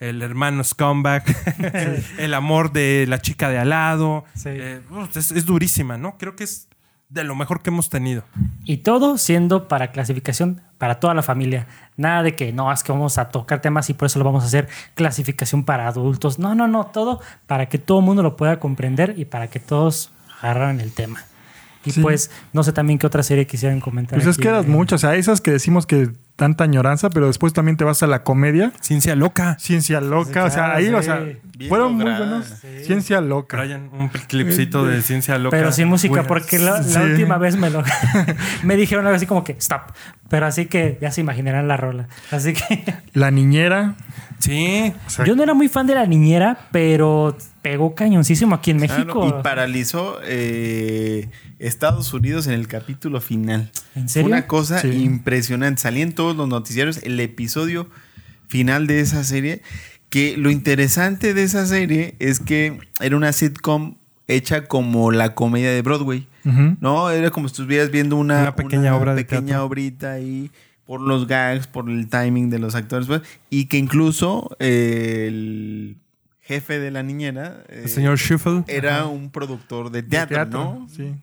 [0.10, 1.24] el hermano scumbag,
[2.18, 4.26] el amor de la chica de al lado.
[4.36, 4.50] Sí.
[4.52, 4.82] Eh,
[5.16, 6.18] es, es durísima, ¿no?
[6.18, 6.68] Creo que es
[7.10, 8.24] de lo mejor que hemos tenido.
[8.63, 11.68] Y todo siendo para clasificación para toda la familia.
[11.96, 14.44] Nada de que no, es que vamos a tocar temas y por eso lo vamos
[14.44, 16.39] a hacer clasificación para adultos.
[16.39, 19.60] No, no, no, todo para que todo el mundo lo pueda comprender y para que
[19.60, 20.12] todos
[20.42, 21.24] agarran el tema.
[21.86, 22.02] Y Sí.
[22.02, 24.18] pues, no sé también qué otra serie quisieran comentar.
[24.18, 27.10] Pues es aquí que eras de- muchas, o sea, esas que decimos que tanta añoranza,
[27.10, 28.72] pero después también te vas a la comedia.
[28.82, 29.58] Ciencia loca.
[29.60, 32.48] Ciencia loca, o sea, ahí, o sea, Bien fueron muy buenos.
[32.84, 33.58] Ciencia loca.
[33.58, 35.56] Brian, un clipcito de ciencia loca.
[35.56, 37.84] Pero sin música, Bueno, porque la, última vez me lo
[38.63, 39.82] me dijeron algo así como que stop.
[40.30, 42.08] Pero así que ya se imaginarán la rola.
[42.32, 43.96] Así que La niñera.
[44.39, 44.93] Sí.
[45.06, 48.78] o sea, yo no era muy fan de la niñera, pero pegó cañoncísimo aquí en
[48.80, 49.28] Claro, México.
[49.39, 53.71] y paralizó eh, Estados Unidos en el capítulo final.
[53.95, 54.28] ¿En Fue serio?
[54.28, 54.89] una cosa Sí.
[54.89, 55.82] impresionante.
[55.82, 57.89] Salía en todos los noticiarios el episodio
[58.47, 59.62] final de esa serie.
[60.10, 63.95] Que lo interesante de esa serie es que era una sitcom
[64.28, 66.28] hecha como la comedia de Broadway.
[66.82, 69.65] No, era como si estuvieras viendo una, Una pequeña obra de pequeña teatro.
[69.65, 70.52] obrita ahí
[70.86, 75.95] por los gags, por el timing de los actores, pues, y que incluso eh, el
[76.43, 78.63] jefe de la niñera eh, El señor Shuffle.
[78.67, 80.88] era un productor de De teatro, teatro, ¿no?
[80.89, 81.15] Sí.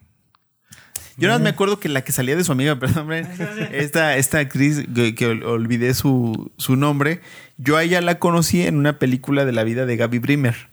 [1.16, 4.38] Yo nada más me acuerdo que la que salía de su amiga, perdón, esta, esta
[4.38, 7.20] actriz que, que ol- olvidé su, su nombre,
[7.58, 10.69] yo a ella la conocí en una película de la vida de Gaby Brimer.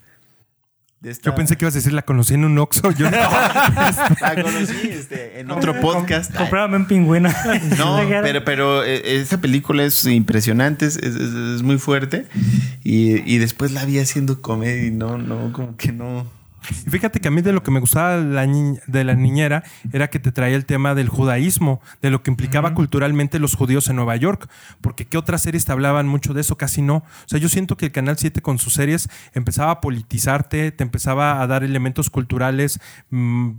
[1.02, 2.90] Esta- Yo pensé que ibas a decir la conocí en un Oxxo.
[2.90, 3.16] Yo no.
[4.20, 6.30] la conocí este, en otro podcast.
[6.32, 7.30] Ay, Comprárame un pingüino.
[7.78, 12.26] No, pero, pero eh, esa película es impresionante, es, es- es muy fuerte.
[12.82, 16.26] Y, y después la vi haciendo comedia y no, no, como que no.
[16.86, 18.46] Y Fíjate que a mí de lo que me gustaba de la,
[18.86, 22.74] de la niñera era que te traía el tema del judaísmo, de lo que implicaba
[22.74, 24.48] culturalmente los judíos en Nueva York.
[24.80, 26.56] Porque ¿qué otras series te hablaban mucho de eso?
[26.56, 26.96] Casi no.
[26.96, 30.82] O sea, yo siento que el Canal 7 con sus series empezaba a politizarte, te
[30.82, 33.50] empezaba a dar elementos culturales, mm,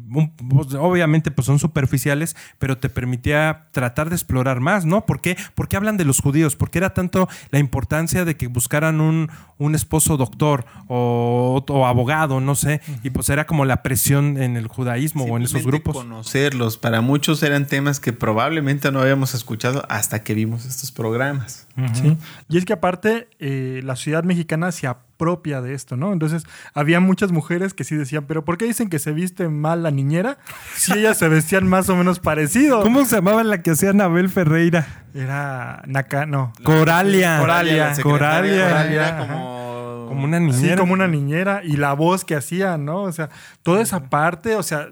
[0.49, 5.05] pues, obviamente pues son superficiales, pero te permitía tratar de explorar más, ¿no?
[5.05, 5.37] ¿Por qué?
[5.55, 6.55] ¿Por qué hablan de los judíos?
[6.55, 11.85] ¿Por qué era tanto la importancia de que buscaran un, un esposo doctor o, o
[11.85, 12.81] abogado, no sé?
[13.03, 15.95] Y pues era como la presión en el judaísmo o en esos grupos.
[15.95, 16.77] Conocerlos.
[16.77, 21.67] Para muchos eran temas que probablemente no habíamos escuchado hasta que vimos estos programas.
[21.93, 22.17] Sí.
[22.49, 26.11] Y es que aparte, eh, la ciudad mexicana se apropia de esto, ¿no?
[26.11, 29.83] Entonces, había muchas mujeres que sí decían, pero ¿por qué dicen que se viste mal
[29.83, 30.37] la niñera?
[30.75, 32.81] Si ellas se vestían más o menos parecido.
[32.83, 35.05] ¿Cómo se llamaba la que hacía Anabel Ferreira?
[35.13, 36.51] Era Naka, no.
[36.63, 37.39] Coralia.
[37.39, 38.91] Coralia, secretaria, Coralia.
[38.91, 39.27] Era Ajá.
[39.27, 39.68] como...
[40.09, 40.77] Como una Sí, niñera.
[40.77, 41.61] como una niñera.
[41.63, 43.03] Y la voz que hacía, ¿no?
[43.03, 43.29] O sea,
[43.63, 44.89] toda esa parte, o sea,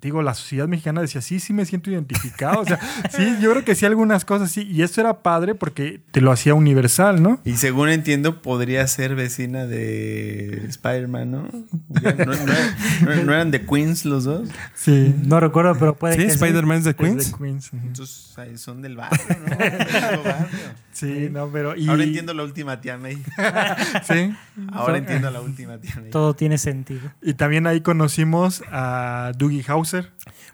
[0.00, 2.60] digo, la sociedad mexicana decía, sí, sí me siento identificado.
[2.60, 2.78] O sea,
[3.10, 4.62] sí, yo creo que sí, algunas cosas sí.
[4.70, 7.40] Y esto era padre porque te lo hacía universal, ¿no?
[7.44, 11.48] Y según entiendo, podría ser vecina de Spider-Man, ¿no?
[12.02, 12.44] Ya, ¿No, no-
[13.06, 14.48] no- no eran de Queens los dos?
[14.74, 15.14] Sí.
[15.24, 17.70] No recuerdo, pero puede Sí, que Spider-Man es de Es Queens.
[17.70, 17.78] de.
[17.78, 19.56] Entonces ahí son del barrio, ¿no?
[19.56, 20.48] Del mismo barrio.
[20.92, 21.76] Sí, no, pero.
[21.76, 23.22] Y, Ahora entiendo la última tía May.
[24.06, 24.34] Sí.
[24.72, 26.10] Ahora entiendo la última tía May.
[26.10, 27.10] Todo tiene sentido.
[27.22, 30.10] Y también ahí conocimos a Dougie Hauser.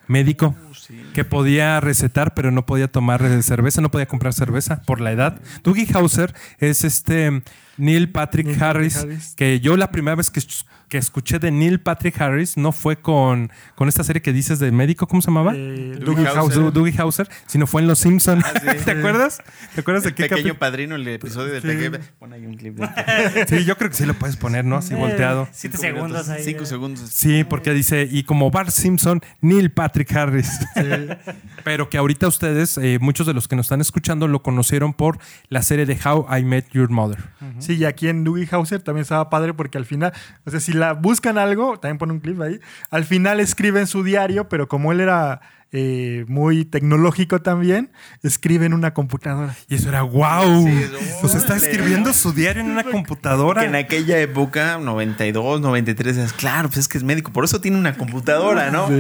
[0.06, 0.56] Médico.
[0.60, 0.68] Uh,
[1.12, 5.12] que podía recetar, pero no podía tomar eh, cerveza, no podía comprar cerveza por la
[5.12, 5.40] edad.
[5.62, 7.42] Dougie Hauser es este
[7.76, 9.34] Neil Patrick Neil Patrick Harris, Harris.
[9.36, 10.40] que yo la primera vez que,
[10.88, 14.72] que escuché de Neil Patrick Harris no fue con, con esta serie que dices de
[14.72, 15.52] médico, ¿cómo se llamaba?
[15.54, 16.38] eh, Dougie Dougie Hauser.
[16.38, 16.62] Hauser.
[16.62, 18.44] Du- Dougie Hauser, sino fue en Los Simpsons.
[18.46, 18.66] Ah, sí.
[18.84, 19.38] ¿Te acuerdas?
[19.74, 21.68] ¿Te acuerdas de El qué pequeño padrino, el episodio del Sí.
[21.68, 21.98] pequeño.
[22.18, 24.76] Pon ahí un clip de Sí, yo creo que sí lo puedes poner, ¿no?
[24.76, 25.46] Así Eh, volteado.
[25.52, 26.44] Siete cinco segundos minutos, ahí.
[26.44, 26.66] Cinco eh.
[26.66, 27.10] segundos.
[27.10, 30.50] Sí, porque dice, y como Bart Simpson, Neil Patrick Harris.
[31.64, 35.18] Pero que ahorita ustedes, eh, muchos de los que nos están escuchando, lo conocieron por
[35.48, 37.18] la serie de How I Met Your Mother.
[37.58, 40.12] Sí, y aquí en Dougie Hauser también estaba padre porque al final,
[40.46, 42.60] o sea, si la buscan algo, también pone un clip ahí,
[42.90, 47.90] al final escribe en su diario, pero como él era eh, muy tecnológico también,
[48.22, 49.54] escribe en una computadora.
[49.68, 50.66] Y eso era wow.
[50.66, 50.84] Sí,
[51.22, 53.60] o sea, está escribiendo su diario en una computadora.
[53.60, 57.60] Que en aquella época, 92, 93, decías, claro, pues es que es médico, por eso
[57.60, 58.88] tiene una computadora, ¿no?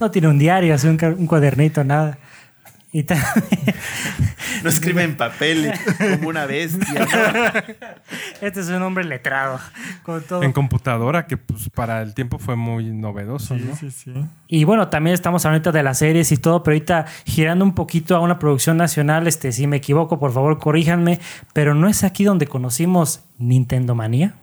[0.00, 2.16] No tiene un diario, hace un cuadernito, nada.
[2.92, 3.28] Y también-
[4.64, 5.72] No escribe en papel
[6.16, 7.00] como una bestia.
[7.00, 7.60] ¿no?
[8.46, 9.58] este es un hombre letrado.
[10.02, 10.42] Con todo.
[10.42, 13.76] En computadora, que pues para el tiempo fue muy novedoso, Sí, ¿no?
[13.76, 14.12] sí, sí.
[14.48, 18.16] Y bueno, también estamos ahorita de las series y todo, pero ahorita girando un poquito
[18.16, 21.20] a una producción nacional, este, si me equivoco, por favor, corríjanme,
[21.54, 24.34] pero no es aquí donde conocimos Nintendo Manía.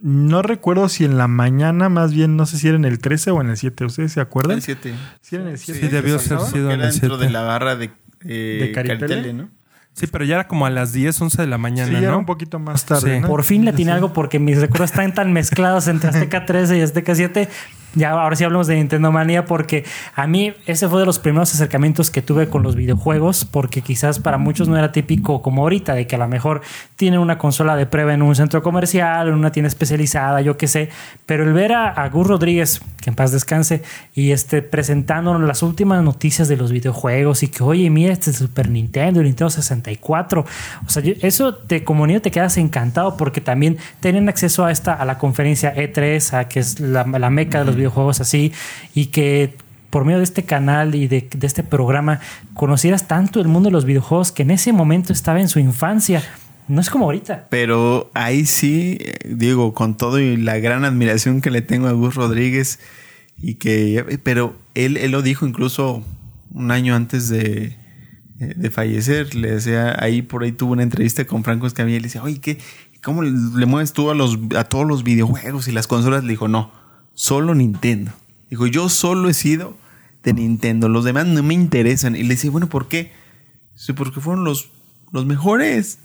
[0.00, 3.30] No recuerdo si en la mañana, más bien, no sé si era en el 13
[3.30, 3.84] o en el 7.
[3.86, 4.56] ¿Ustedes se acuerdan?
[4.56, 4.94] El 7.
[5.22, 5.80] Sí, era en el 7.
[5.80, 7.24] Sí, debió ser sido en Era el dentro 7.
[7.24, 7.90] de la barra de,
[8.24, 8.98] eh, ¿De Caritele?
[9.00, 9.48] Caritele, ¿no?
[9.96, 12.18] Sí, pero ya era como a las 10, 11 de la Sí, mañana, era ¿no?
[12.18, 13.14] un poquito más tarde.
[13.14, 13.20] Sí.
[13.20, 13.28] ¿no?
[13.28, 16.82] Por fin le tiene algo porque mis recuerdos están tan mezclados entre Azteca 13 y
[16.82, 17.48] Azteca 7.
[17.94, 21.54] Ya ahora sí hablamos de Nintendo Manía porque a mí ese fue de los primeros
[21.54, 25.94] acercamientos que tuve con los videojuegos porque quizás para muchos no era típico como ahorita
[25.94, 26.60] de que a lo mejor
[26.96, 30.68] tienen una consola de prueba en un centro comercial, en una tienda especializada, yo qué
[30.68, 30.90] sé,
[31.24, 33.82] pero el ver a, a Gus Rodríguez, que en paz descanse,
[34.14, 38.68] y este presentándonos las últimas noticias de los videojuegos y que oye, mira este Super
[38.68, 39.48] Nintendo, el Nintendo
[39.86, 40.44] 64,
[40.86, 44.94] o sea, eso te como niño te quedas encantado porque también tienen acceso a esta
[44.94, 48.52] a la conferencia E3, a que es la, la meca de los videojuegos así
[48.94, 49.54] y que
[49.90, 52.20] por medio de este canal y de, de este programa
[52.54, 56.22] conocieras tanto el mundo de los videojuegos que en ese momento estaba en su infancia.
[56.68, 57.46] No es como ahorita.
[57.48, 61.92] Pero ahí sí, eh, digo, con todo y la gran admiración que le tengo a
[61.92, 62.80] Gus Rodríguez,
[63.40, 66.02] y que, pero él, él lo dijo incluso
[66.52, 67.76] un año antes de,
[68.38, 69.34] de fallecer.
[69.34, 72.40] Le decía, ahí por ahí tuvo una entrevista con Franco Escamilla y le decía, oye,
[72.40, 72.58] ¿qué,
[73.02, 76.24] ¿cómo le mueves tú a, los, a todos los videojuegos y las consolas?
[76.24, 76.72] Le dijo, no,
[77.14, 78.12] solo Nintendo.
[78.50, 79.76] Dijo, yo solo he sido
[80.22, 82.16] de Nintendo, los demás no me interesan.
[82.16, 83.12] Y le decía, bueno, ¿por qué?
[83.74, 84.70] Sí, porque fueron los,
[85.12, 85.98] los mejores.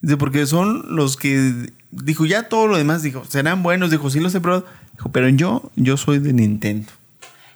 [0.00, 1.72] Dice, porque son los que.
[1.90, 3.90] Dijo, ya todo lo demás, dijo, serán buenos.
[3.90, 4.66] Dijo, sí los he probado.
[4.92, 6.88] Dijo, pero yo, yo soy de Nintendo.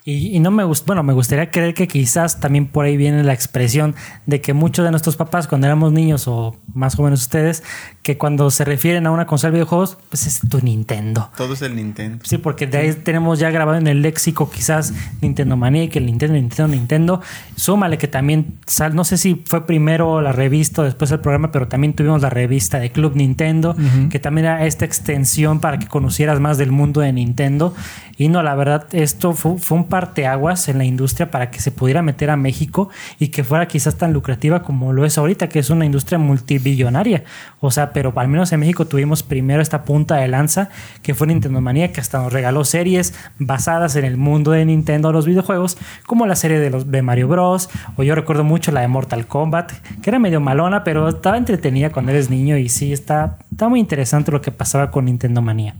[0.04, 3.22] Y, y no me gusta, bueno, me gustaría creer que quizás también por ahí viene
[3.22, 3.94] la expresión
[4.26, 7.62] de que muchos de nuestros papás, cuando éramos niños o más jóvenes ustedes,
[8.02, 11.30] que cuando se refieren a una consola de videojuegos, pues es tu Nintendo.
[11.36, 12.24] Todo es el Nintendo.
[12.24, 16.06] Sí, porque de ahí tenemos ya grabado en el léxico quizás Nintendo Manía, que el
[16.06, 17.20] Nintendo, Nintendo, Nintendo.
[17.56, 21.52] Súmale que también, sal, no sé si fue primero la revista o después el programa,
[21.52, 23.76] pero también tuvimos la revista de Club Nintendo,
[24.10, 27.74] que también era esta extensión para que conocieras más del mundo de Nintendo.
[28.16, 31.70] Y no, la verdad, esto fue, fue un parteaguas en la industria para que se
[31.70, 35.58] pudiera meter a México y que fuera quizás tan lucrativa como lo es ahorita, que
[35.58, 37.24] es una industria multibillonaria.
[37.60, 40.70] O sea, pero al menos en México tuvimos primero esta punta de lanza
[41.02, 45.12] que fue Nintendo Manía, que hasta nos regaló series basadas en el mundo de Nintendo,
[45.12, 45.76] los videojuegos,
[46.06, 47.68] como la serie de los de Mario Bros.
[47.96, 51.90] O yo recuerdo mucho la de Mortal Kombat, que era medio malona, pero estaba entretenida
[51.90, 55.74] cuando eres niño y sí, está, está muy interesante lo que pasaba con Nintendo Manía.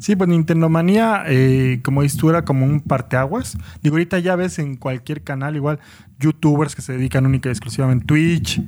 [0.00, 3.56] Sí, pues Nintendo Manía, eh, como dices tú, era como un parteaguas.
[3.82, 5.78] Digo, ahorita ya ves en cualquier canal, igual,
[6.18, 8.62] youtubers que se dedican única y exclusivamente a Twitch,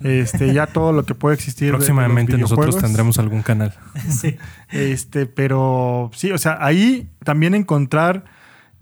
[0.00, 1.70] este, ya todo lo que puede existir.
[1.70, 3.74] Próximamente nosotros tendremos algún canal.
[4.08, 4.36] Sí.
[4.70, 8.24] Este, pero sí, o sea, ahí también encontrar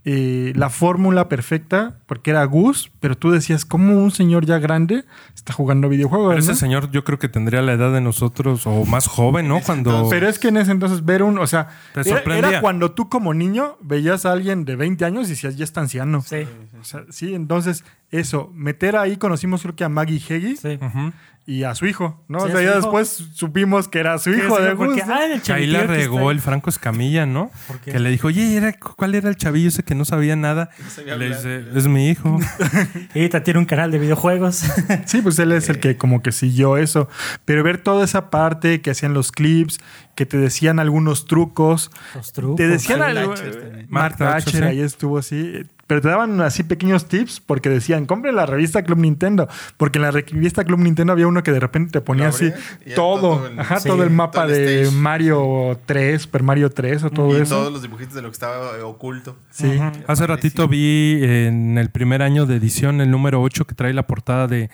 [0.07, 5.05] eh, la fórmula perfecta, porque era Gus, pero tú decías, ¿cómo un señor ya grande
[5.35, 6.31] está jugando videojuegos?
[6.31, 6.57] Pero ese no?
[6.57, 9.61] señor yo creo que tendría la edad de nosotros o más joven, ¿no?
[9.61, 10.09] Cuando...
[10.09, 12.49] Pero es que en ese entonces ver un, o sea, Te era, sorprendía.
[12.49, 15.83] era cuando tú como niño veías a alguien de 20 años y decías, ya está
[15.83, 16.23] anciano.
[16.23, 16.47] Sí,
[16.81, 20.79] O sea, sí, entonces eso, meter ahí conocimos creo que a Maggie Heggie sí.
[20.81, 21.13] Ujú.
[21.47, 22.41] Y a su hijo, ¿no?
[22.41, 22.77] Sí, o sea, ya hijo.
[22.81, 25.05] después supimos que era su hijo Sí, de porque.
[25.05, 25.13] ¿no?
[25.13, 27.51] ah, ahí la que regó el Franco Escamilla, ¿no?
[27.85, 30.71] Que le dijo, oye, ¿era, ¿cuál era el chavillo ese que no sabía nada?
[30.89, 32.39] sabía le dice, es mi hijo.
[33.15, 34.63] Y ahorita tiene un canal de videojuegos.
[35.07, 37.09] Sí, pues él es el que como que siguió eso.
[37.45, 39.81] Pero ver toda esa parte que hacían los clips,
[40.15, 41.91] que te decían algunos trucos.
[42.15, 42.57] Los trucos.
[42.57, 43.35] Te decían algo.
[43.35, 43.87] También.
[43.89, 45.65] Mark Thatcher, ahí estuvo así.
[45.91, 49.49] Pero te daban así pequeños tips porque decían, compre la revista Club Nintendo.
[49.77, 52.53] Porque en la revista Club Nintendo había uno que de repente te ponía así
[52.95, 53.21] todo.
[53.39, 54.97] todo el- ajá, Sí, todo el mapa todo el de stage.
[54.97, 57.57] Mario 3, Super Mario 3 o todo y eso.
[57.57, 59.37] todos los dibujitos de lo que estaba eh, oculto.
[59.51, 59.81] Sí.
[60.07, 64.07] Hace ratito vi en el primer año de edición, el número 8, que trae la
[64.07, 64.71] portada de,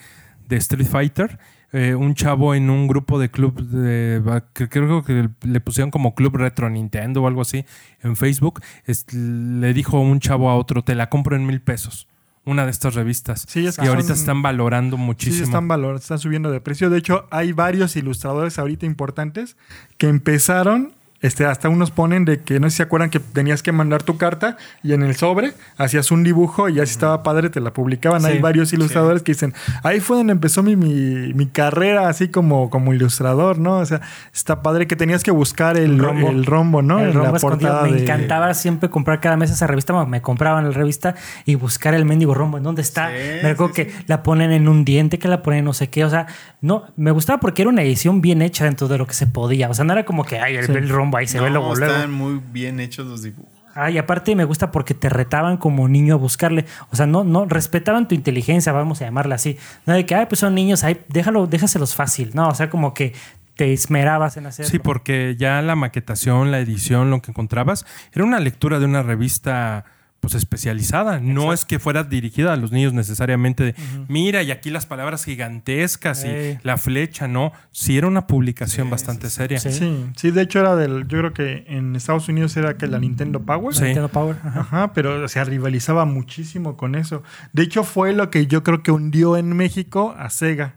[0.47, 1.39] de Street Fighter.
[1.73, 6.15] Eh, un chavo en un grupo de club de, que creo que le pusieron como
[6.15, 7.65] Club Retro Nintendo o algo así
[8.01, 8.61] en Facebook.
[8.85, 12.07] es- le dijo un chavo a otro: Te la compro en mil pesos.
[12.45, 13.43] Una de estas revistas.
[13.45, 15.43] Sí, es que y ahorita son- están valorando Sí, muchísimo.
[15.43, 16.89] están valor, están subiendo de precio.
[16.89, 19.57] De hecho, hay varios ilustradores ahorita importantes
[19.97, 23.63] que empezaron, este, hasta unos ponen de que no sé si se acuerdan que tenías
[23.63, 27.23] que mandar tu carta y en el sobre hacías un dibujo y ya si estaba
[27.23, 28.21] padre te la publicaban.
[28.21, 29.53] Sí, hay varios ilustradores que dicen,
[29.83, 33.77] ahí fue donde empezó mi, mi, mi carrera así como, como ilustrador, ¿no?
[33.77, 34.01] O sea,
[34.33, 36.99] está padre que tenías que buscar el rombo, el rombo ¿no?
[36.99, 37.81] El rombo la escondido.
[37.83, 40.05] Me de- encantaba siempre comprar cada mes esa revista.
[40.05, 42.57] Me compraban la revista y buscar el mendigo rombo.
[42.57, 43.07] ¿En dónde está?
[43.09, 45.73] Sí, me recuerdo sí, que la ponen en un diente, que la ponen en no
[45.73, 46.05] sé qué.
[46.05, 46.27] O sea,
[46.61, 49.69] no, me gustaba porque era una edición bien hecha dentro de lo que se podía.
[49.69, 51.75] O sea, no era como que, ay, el, el rombo ahí se ve No, luego,
[51.75, 51.93] luego.
[51.93, 53.53] Están muy bien hechos los dibujos.
[53.79, 56.65] Ah, y aparte me gusta porque te retaban como niño a buscarle.
[56.89, 59.57] O sea, no, no respetaban tu inteligencia, vamos a llamarla así.
[59.85, 62.31] No de que, ay, pues son niños, ay, déjalo, déjaselos fácil.
[62.33, 63.13] No, o sea, como que
[63.55, 64.71] te esmerabas en hacerlo.
[64.71, 69.03] Sí, porque ya la maquetación, la edición, lo que encontrabas, era una lectura de una
[69.03, 69.85] revista
[70.27, 71.21] pues especializada.
[71.21, 73.75] No es que fuera dirigida a los niños necesariamente de,
[74.09, 77.53] mira, y aquí las palabras gigantescas y la flecha, no.
[77.71, 79.57] Sí era una publicación bastante seria.
[79.57, 79.71] Sí.
[79.71, 82.99] Sí, sí, de hecho era del, yo creo que en Estados Unidos era que la
[82.99, 83.73] Nintendo Power.
[83.73, 83.85] Sí.
[83.85, 84.35] Nintendo Power.
[84.43, 84.59] ajá.
[84.59, 87.23] Ajá, pero o sea, rivalizaba muchísimo con eso.
[87.53, 90.75] De hecho, fue lo que yo creo que hundió en México a Sega.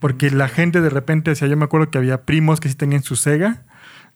[0.00, 2.74] Porque la gente de repente, o sea, yo me acuerdo que había primos que sí
[2.74, 3.62] tenían su Sega,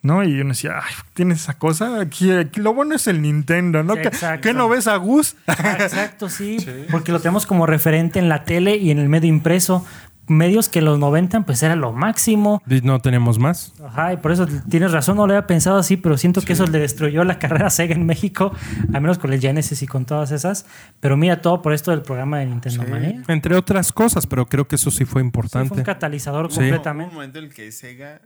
[0.03, 0.23] ¿no?
[0.25, 2.01] Y uno decía, ay, ¿tienes esa cosa?
[2.01, 3.95] Aquí, aquí lo bueno es el Nintendo, ¿no?
[3.95, 5.37] Sí, ¿Qué, qué no ves a Gus?
[5.47, 6.59] Ah, Exacto, sí,
[6.91, 9.85] Porque lo tenemos como referente en la tele y en el medio impreso.
[10.31, 12.63] Medios que en los 90 pues era lo máximo.
[12.69, 13.73] Y No tenemos más.
[13.83, 16.67] Ajá, y por eso tienes razón, no lo había pensado así, pero siento que eso
[16.67, 18.53] le destruyó la carrera Sega en México,
[18.93, 20.67] al menos con el Genesis y con todas esas.
[21.01, 23.23] Pero mira, todo por esto del programa de Nintendo Manía.
[23.27, 25.69] Entre otras cosas, pero creo que eso sí fue Sí, importante.
[25.71, 26.57] fue un catalizador Sí.
[26.59, 27.09] Completamente.
[27.09, 28.21] un momento en el que Sega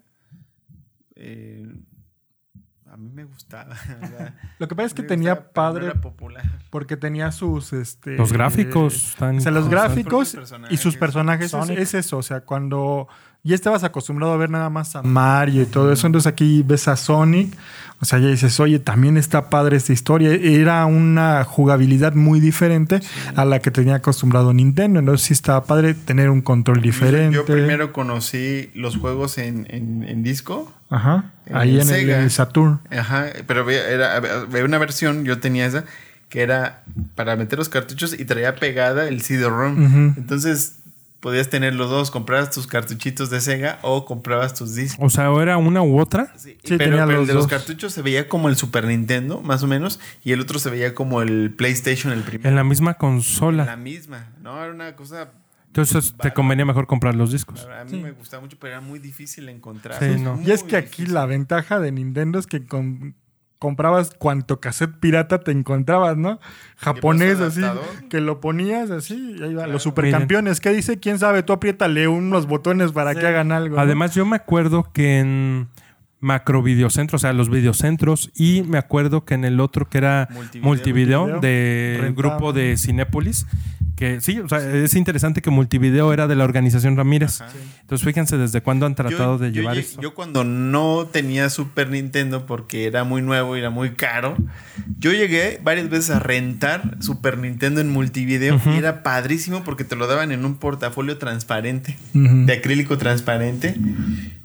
[1.23, 1.67] eh,
[2.91, 3.75] a mí me gustaba.
[4.59, 6.45] Lo que pasa es que me tenía gustaba, pero no padre era popular.
[6.69, 7.73] porque tenía sus...
[7.73, 10.37] Este, Los gráficos están O sea, los gráficos
[10.69, 12.19] y sus personajes es, es eso.
[12.19, 13.09] O sea, cuando
[13.45, 16.89] ya estabas acostumbrado a ver nada más a Mario y todo eso, entonces aquí ves
[16.89, 17.57] a Sonic.
[18.01, 20.31] O sea, ya dices, oye, también está padre esta historia.
[20.33, 22.99] Era una jugabilidad muy diferente
[23.37, 24.99] a la que tenía acostumbrado Nintendo.
[24.99, 27.37] Entonces sí estaba padre tener un control diferente.
[27.37, 30.73] Yo primero conocí los juegos en, en- en disco.
[30.91, 31.31] Ajá.
[31.47, 32.19] en Ahí en el, Sega.
[32.25, 32.81] el Saturn.
[32.91, 35.85] Ajá, pero era- había una versión, yo tenía esa,
[36.29, 36.83] que era
[37.15, 39.85] para meter los cartuchos y traía pegada el CD-ROM.
[39.85, 40.15] Ujú.
[40.21, 40.79] Entonces
[41.23, 45.03] podías tener los dos, comprabas tus cartuchitos de Sega o comprabas tus discos.
[45.03, 46.35] O sea, ¿o era una u otra.
[46.37, 48.85] Sí, Sí, pero, tenía pero el los de los cartuchos se veía como el Super
[48.87, 52.49] Nintendo, más o menos, y el otro se veía como el PlayStation, el primero.
[52.51, 53.77] En la misma La consola.
[53.77, 54.63] misma, ¿no?
[54.63, 55.31] Era una cosa.
[55.69, 57.67] Entonces te convenía mejor comprar los discos.
[57.67, 59.99] A mí me gustaba mucho, pero era muy difícil encontrar.
[60.01, 60.39] Sí, no.
[60.45, 63.15] Y es que aquí la ventaja de Nintendo es que con-
[63.63, 66.41] comprabas cuanto cassette pirata te encontrabas, ¿no?
[66.79, 67.63] Japonés así,
[68.11, 69.69] que lo ponías así, y ahí va.
[69.69, 70.99] Los supercampeones, ¿qué dice?
[70.99, 71.45] ¿Quién sabe?
[71.45, 73.77] Tú apriétale unos botones para que hagan algo.
[73.77, 73.83] ¿no?
[73.83, 75.69] Además, yo me acuerdo que en
[76.19, 80.27] macro videocentros, o sea, los videocentros, y me acuerdo que en el otro que era
[80.33, 80.67] Multivideo.
[80.67, 81.41] multivideo, Multivideo.
[81.41, 82.15] del Rentaban.
[82.33, 83.47] grupo de Cinépolis,
[83.97, 87.41] que sí, o sea, es interesante que multivideo era de la organización Ramírez.
[87.83, 90.01] Entonces, fíjense desde cuándo han tratado Yo- de yo llevar lle- esto.
[90.03, 94.37] Yo cuando no tenía Super Nintendo porque era muy nuevo y era muy caro,
[94.99, 99.95] yo llegué varias veces a rentar Super Nintendo en multivideo y era padrísimo porque te
[99.95, 103.77] lo daban en un portafolio transparente, de acrílico transparente.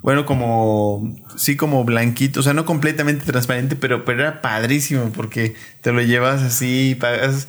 [0.01, 5.55] Bueno, como sí como blanquito, o sea, no completamente transparente, pero, pero era padrísimo porque
[5.81, 7.47] te lo llevas así, pagas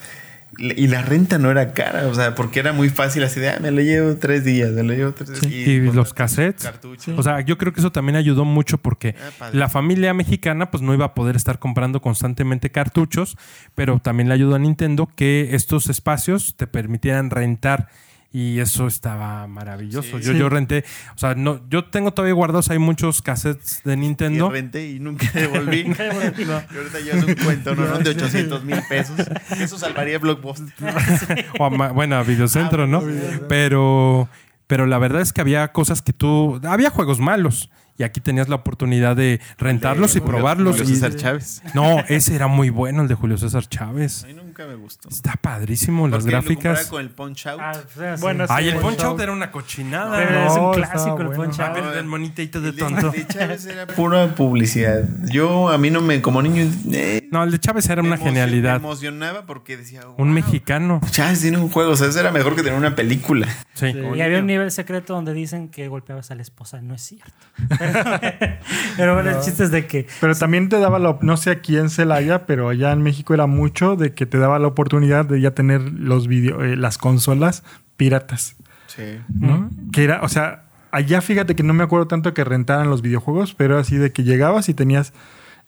[0.58, 3.58] y la renta no era cara, o sea, porque era muy fácil así de, ah,
[3.60, 5.68] me lo llevo tres días, me lo llevo tres días.
[5.68, 6.64] Y los cassettes.
[6.64, 7.16] cartuchos.
[7.16, 10.82] O sea, yo creo que eso también ayudó mucho porque Ah, la familia mexicana pues
[10.82, 13.36] no iba a poder estar comprando constantemente cartuchos,
[13.74, 17.88] pero también le ayudó a Nintendo que estos espacios te permitieran rentar
[18.30, 20.18] y eso estaba maravilloso.
[20.18, 20.24] Sí.
[20.24, 20.38] yo, Sí.
[20.38, 24.50] yo renté, o sea, no, yo tengo todavía guardados hay muchos cassettes de Y Nintendo.
[24.50, 25.80] renté y nunca devolví.
[25.80, 27.86] y ahorita ya es un cuento, ¿no?
[27.88, 27.98] ¿no?
[27.98, 29.16] De 800 mil pesos.
[29.58, 30.72] Eso salvaría Blockbuster.
[31.58, 33.02] o a bueno, a Videocentro, ¿no?
[33.48, 34.28] Pero,
[34.66, 38.48] pero la verdad es que había cosas que tú, había juegos malos y aquí tenías
[38.48, 40.76] la oportunidad de rentarlos y probarlos.
[40.76, 41.62] Julio y- César Chávez.
[41.74, 44.24] No, ese era muy bueno, el de Julio César Chávez.
[44.24, 45.08] A mí nunca me gustó.
[45.08, 46.86] Está padrísimo, las Porque lo comparaba gráficas.
[46.90, 47.60] con el Punch Out.
[47.62, 48.20] Ah, o sea, sí.
[48.22, 48.52] Bueno, sí.
[48.56, 50.16] Ay, el Punch Punch Out era una cochinada.
[50.16, 51.28] Pero es un No, clásico el.
[51.30, 52.04] Punch Out.
[52.06, 53.12] monitito de tonto.
[53.12, 55.02] el de Chávez era pura publicidad.
[55.30, 58.18] Yo, a mí no me, como niño, eh, No, el de Chávez era una emocion-
[58.18, 58.76] Me genialidad.
[58.76, 61.00] emocionaba porque decía, Un "Wow, mexicano.
[61.10, 63.48] Chávez tiene un juego, o sea, eso era mejor que tener una película.
[63.74, 63.92] Sí.
[63.92, 63.98] Sí.
[64.16, 66.80] Y había un nivel secreto donde dicen que golpeabas a la esposa.
[66.80, 67.32] No es cierto.
[67.78, 67.87] Pero,
[68.96, 71.60] pero bueno, el chiste es de que Pero también te daba la, no sé a
[71.60, 74.68] quién se la haya, pero allá en México era mucho de que te daba la
[74.68, 77.62] oportunidad de ya tener los video, eh, las consolas
[77.96, 79.18] piratas, Sí.
[79.28, 79.70] ¿no?
[79.92, 83.54] Que era, o sea, allá fíjate que no me acuerdo tanto que rentaran los videojuegos,
[83.54, 85.12] pero así de que llegabas y tenías,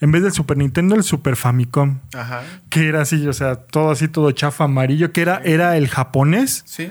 [0.01, 2.43] en vez del Super Nintendo, el Super Famicom, Ajá.
[2.71, 6.62] que era así, o sea, todo así, todo chafa amarillo, que era, era el japonés,
[6.66, 6.91] Sí.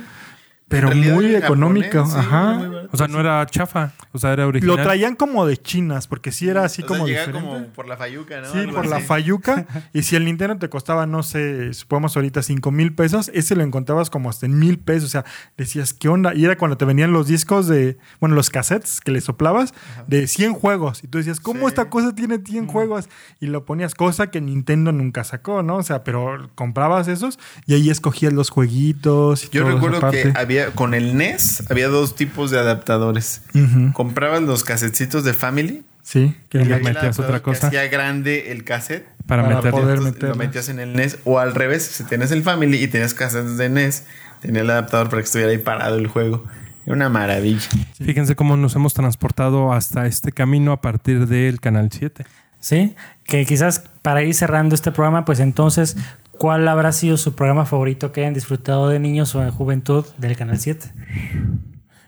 [0.69, 2.53] Pero muy económico, japonés, ajá.
[2.53, 2.77] muy.
[2.91, 4.77] O sea, no era chafa, o sea, era original.
[4.77, 7.53] Lo traían como de chinas, porque sí era así O sea, como llegaba diferente.
[7.57, 8.51] como por la fayuca, ¿no?
[8.51, 8.99] Sí, Algo por la.
[8.99, 9.65] Fayuca.
[9.93, 13.63] y si el Nintendo te costaba, no sé, supongamos ahorita 5 mil pesos, ese lo
[13.63, 15.05] encontrabas como hasta en mil pesos.
[15.05, 15.25] O sea,
[15.57, 16.33] decías, ¿qué onda?
[16.35, 19.73] Y era cuando te venían los discos de, bueno, los cassettes que le soplabas
[20.07, 21.03] de 100 juegos.
[21.03, 21.65] Y tú decías, ¿cómo Sí.
[21.67, 23.09] esta cosa tiene 100 juegos?
[23.39, 25.77] Y lo ponías, cosa que Nintendo nunca sacó, ¿no?
[25.77, 29.45] O sea, pero comprabas esos y ahí escogías los jueguitos.
[29.45, 30.33] Y Yo todo recuerdo que parte.
[30.61, 33.41] Había, con el NES, había dos tipos de adaptadores.
[33.53, 33.93] Ujú.
[33.93, 35.83] Comprabas los casetitos de Family.
[36.01, 37.67] Sí, que le metías otra cosa.
[37.67, 39.05] hacía grande el cassette.
[39.27, 40.29] para, poder- meterlo.
[40.29, 41.19] lo metías en el NES.
[41.23, 44.05] O al revés, si tenías el Family y tenías cassettes de NES,
[44.41, 46.45] tenía el adaptador para que estuviera ahí parado el juego.
[46.85, 47.61] Era una maravilla.
[48.03, 52.25] Fíjense cómo nos hemos transportado hasta este camino a partir del Canal 7.
[52.59, 55.95] Sí, que quizás para ir cerrando este programa, pues entonces,
[56.31, 60.35] ¿cuál habrá sido su programa favorito que hayan disfrutado de niños o en juventud del
[60.35, 60.91] Canal 7?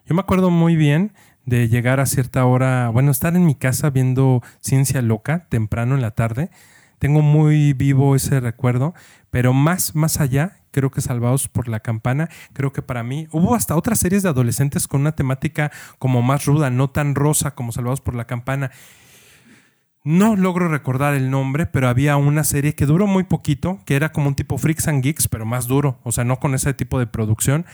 [0.06, 1.14] Yo me acuerdo muy bien
[1.46, 6.02] de llegar a cierta hora, bueno, estar en mi casa viendo Ciencia Loca temprano en
[6.02, 6.50] la tarde.
[7.00, 8.94] Tengo muy vivo ese recuerdo,
[9.32, 13.56] pero más, más allá, creo que Salvados por la Campana, creo que para mí hubo
[13.56, 17.72] hasta otras series de adolescentes con una temática como más ruda, no tan rosa como
[17.72, 18.72] Salvados por la Campana.
[20.04, 24.12] No logro recordar el nombre, pero había una serie que duró muy poquito, que era
[24.12, 26.98] como un tipo Freaks and Geeks, pero más duro, o sea, no con ese tipo
[26.98, 27.66] de producción.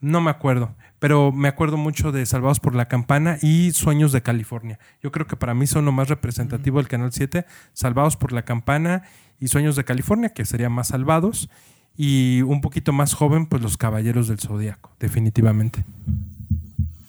[0.00, 4.22] No me acuerdo, pero me acuerdo mucho de Salvados por la Campana y Sueños de
[4.22, 4.80] California.
[5.00, 8.44] Yo creo que para mí son lo más representativo del Canal 7, Salvados por la
[8.44, 9.04] Campana
[9.38, 11.50] y Sueños de California, que serían más salvados,
[11.96, 15.84] y un poquito más joven, pues Los Caballeros del Zodíaco, definitivamente.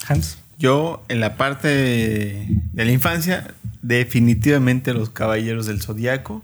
[0.07, 0.37] Hans.
[0.61, 3.51] Yo, en la parte de, de la infancia,
[3.81, 6.43] definitivamente los Caballeros del Zodiaco.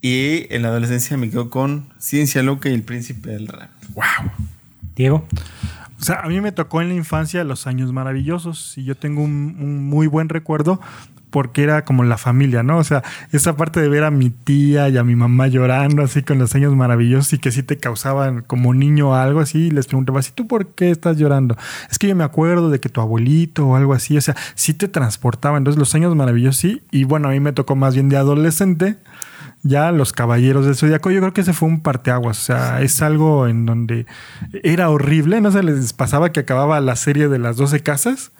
[0.00, 3.70] Y en la adolescencia me quedo con Ciencia Loca y el Príncipe del Rap.
[4.94, 5.26] Diego.
[5.98, 9.20] O sea, a mí me tocó en la infancia los años maravillosos y yo tengo
[9.20, 10.80] un, un muy buen recuerdo
[11.36, 12.78] porque era como la familia, ¿no?
[12.78, 16.22] O sea, esa parte de ver a mi tía y a mi mamá llorando así
[16.22, 19.86] con los años maravillosos y que sí te causaban como niño algo así, y les
[19.86, 21.54] preguntaba, ¿y tú por qué estás llorando?
[21.90, 24.72] Es que yo me acuerdo de que tu abuelito o algo así, o sea, sí
[24.72, 25.58] te transportaba.
[25.58, 28.96] Entonces, los años maravillosos sí, y bueno, a mí me tocó más bien de adolescente
[29.62, 32.38] ya los caballeros del zodiaco, yo creo que ese fue un parteaguas.
[32.38, 34.06] O sea, es algo en donde
[34.62, 35.42] era horrible.
[35.42, 38.32] No se les pasaba que acababa la serie de las 12 casas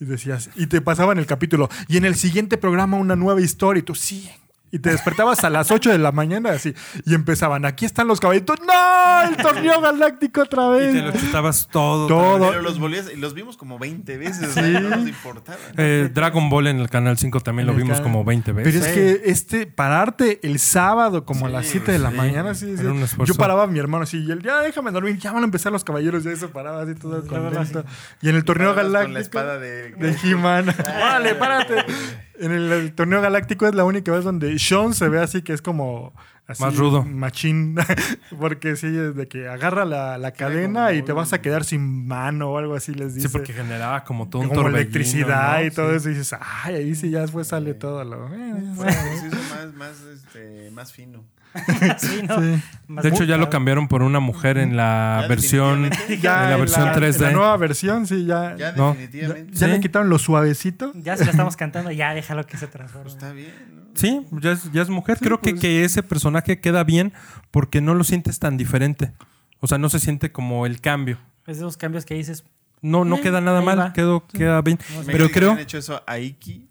[0.00, 1.68] y decías, y te pasaban el capítulo.
[1.86, 4.30] Y en el siguiente programa una nueva historia y tú, sí,
[4.72, 6.74] y te despertabas a las 8 de la mañana así.
[7.04, 8.58] Y empezaban, aquí están los caballitos.
[8.60, 9.28] ¡No!
[9.28, 10.94] El torneo galáctico otra vez.
[10.94, 12.06] Y te lo chutabas todo.
[12.06, 12.50] Todo.
[12.50, 14.50] Pero los volvías y los vimos como 20 veces.
[14.50, 15.58] o sea, no nos importaba.
[15.76, 18.12] Eh, Dragon Ball en el canal 5 también lo el vimos canal.
[18.12, 18.74] como 20 veces.
[18.74, 22.16] Pero es que este, pararte el sábado como a las 7 de la sí.
[22.16, 22.80] mañana, sí, sí.
[22.82, 23.32] Era un esfuerzo.
[23.32, 25.72] Yo paraba a mi hermano así, y él, ya déjame dormir, ya van a empezar
[25.72, 27.84] los caballeros, ya eso paraba así todo contento.
[28.22, 29.04] Y en el torneo galáctico.
[29.04, 29.90] Con la espada de...
[29.92, 30.68] de He-Man.
[30.68, 31.74] ¡Órale, párate!
[32.40, 35.52] En el, el torneo galáctico es la única vez donde Sean se ve así que
[35.52, 36.12] es como.
[36.46, 37.04] así, Más rudo.
[37.04, 37.76] Machín.
[38.40, 42.06] Porque sí, es de que agarra la, la cadena y te vas a quedar sin
[42.06, 43.28] mano o algo así, les dice.
[43.28, 45.66] Sí, porque generaba como todo un como torbellino, electricidad ¿no?
[45.66, 45.96] y todo Sí.
[45.96, 46.10] eso.
[46.10, 48.26] Y dices, ay, ahí sí ya después sale todo lo.
[48.34, 51.24] eh, Bueno, se hizo más, más, este, más fino.
[51.98, 52.40] Sí, ¿no?
[52.40, 52.62] Sí.
[52.88, 55.90] Más De hecho, ya lo cambiaron por una mujer en la Ya, versión.
[56.20, 57.20] Ya en la versión en 3D.
[57.20, 58.56] La nueva versión, sí, ya.
[58.56, 58.90] Ya No.
[58.92, 59.52] definitivamente.
[59.52, 59.72] ya Sí.
[59.72, 60.92] le quitaron lo suavecito.
[60.94, 63.02] Ya se la estamos cantando, ya déjalo que se transforme.
[63.04, 63.80] Pues está bien, ¿no?
[63.94, 65.18] Sí, ya es, ya es mujer.
[65.20, 65.54] Creo pues.
[65.54, 67.12] que, que ese personaje queda bien
[67.50, 69.12] porque no lo sientes tan diferente.
[69.60, 71.18] O sea, no se siente como el cambio.
[71.46, 72.44] Es de esos cambios que dices,
[72.82, 74.78] No, no Eh, queda nada mal, quedó, queda bien.
[75.04, 76.66] Pero que creo, han hecho eso a Iki.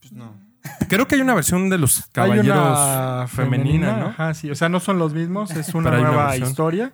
[0.00, 0.34] Pues no.
[0.88, 2.50] Creo que hay una versión de los caballeros Hay
[3.18, 4.06] una femenina, ¿no?
[4.08, 4.50] Ajá, sí.
[4.50, 6.92] O sea, no son los mismos, es una Pero hay una nueva historia.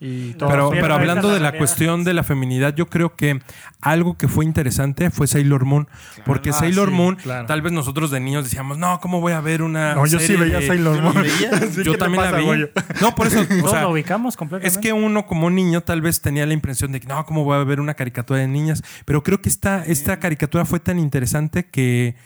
[0.00, 3.40] Y todo Pero, Pero hablando la de la cuestión de la feminidad, yo creo que
[3.80, 5.88] algo que fue interesante fue Sailor Moon.
[6.26, 7.46] Porque Ah, Sailor sí, Moon, claro.
[7.46, 9.94] tal vez nosotros de niños decíamos, no, ¿cómo voy a ver una.
[9.94, 11.14] No, yo sí veía de- Sailor Moon.
[11.14, 11.50] veía.
[11.70, 12.66] Sí, ¿qué Yo también pasa, la vi.
[13.00, 13.40] No, por eso.
[13.40, 14.76] o todos sea, lo ubicamos completamente.
[14.76, 17.56] Es que uno como niño tal vez tenía la impresión de que no, ¿cómo voy
[17.56, 18.82] a ver una caricatura de niñas?
[19.06, 22.16] Pero creo que esta, esta caricatura fue tan interesante que,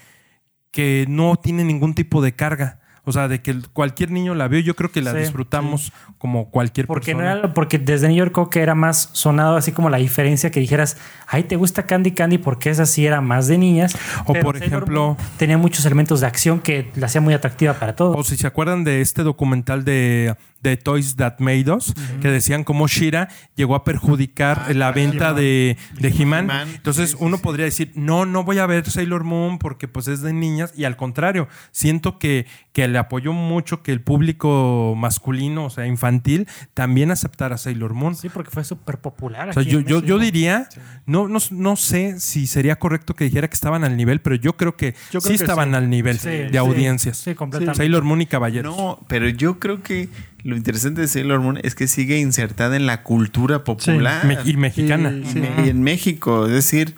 [0.71, 2.79] que no tiene ningún tipo de carga.
[3.05, 6.51] O sea, de que cualquier niño la vio, yo creo que la Sí, disfrutamos como
[6.51, 7.39] cualquier Porque, no persona.
[7.39, 10.59] era, porque desde New York creo que era más sonado así como la diferencia que
[10.59, 13.95] dijeras, ay, te gusta Candy Candy porque esa sí era más de niñas.
[14.25, 17.95] O Pero por ejemplo- tenía muchos elementos de acción que la hacía muy atractiva para
[17.95, 18.15] todos.
[18.15, 22.63] O si se acuerdan de este documental de, de Toys That Made Us, que decían
[22.63, 26.49] cómo Shira llegó a perjudicar Ah, la venta de, de He-Man.
[26.75, 27.43] Entonces Sí, sí, uno sí.
[27.43, 30.73] podría decir, no, no voy a ver Sailor Moon porque pues es de niñas.
[30.75, 35.85] Y al contrario, siento que, que le apoyó mucho que el público masculino, o sea,
[35.87, 38.15] infantil, también aceptara Sailor Moon.
[38.15, 39.49] Sí, porque fue súper popular.
[39.49, 40.67] O sea, aquí yo, en yo, yo diría,
[41.05, 44.57] no, no, no sé si sería correcto que dijera que estaban al nivel, pero yo
[44.57, 45.75] creo que Yo creo sí que estaban sí.
[45.75, 47.17] al nivel Sí, de sí, audiencias.
[47.17, 47.77] Sí, completamente.
[47.77, 48.75] Sailor Moon y Caballeros.
[48.75, 50.09] No, pero yo creo que
[50.43, 54.25] lo interesante de Sailor Moon es que sigue insertada en la cultura popular.
[54.25, 55.13] Me- y mexicana.
[55.31, 55.41] Sí.
[55.65, 56.45] y en México.
[56.47, 56.95] Es decir,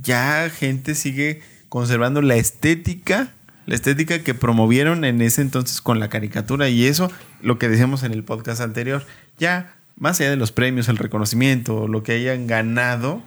[0.00, 3.32] ya gente sigue conservando la estética,
[3.66, 6.68] la estética que promovieron en ese entonces con la caricatura.
[6.68, 7.10] Y eso,
[7.42, 9.04] lo que decíamos en el podcast anterior,
[9.38, 13.22] ya más allá de los premios, el reconocimiento, lo que hayan ganado,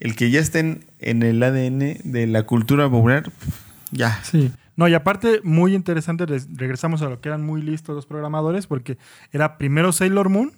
[0.00, 3.30] el que ya estén en el ADN de la cultura popular,
[3.90, 4.20] ya.
[4.22, 4.50] Sí.
[4.78, 8.66] No, y aparte, muy interesante, res- regresamos a lo que eran muy listos los programadores,
[8.66, 8.96] porque
[9.32, 10.52] era primero Sailor Moon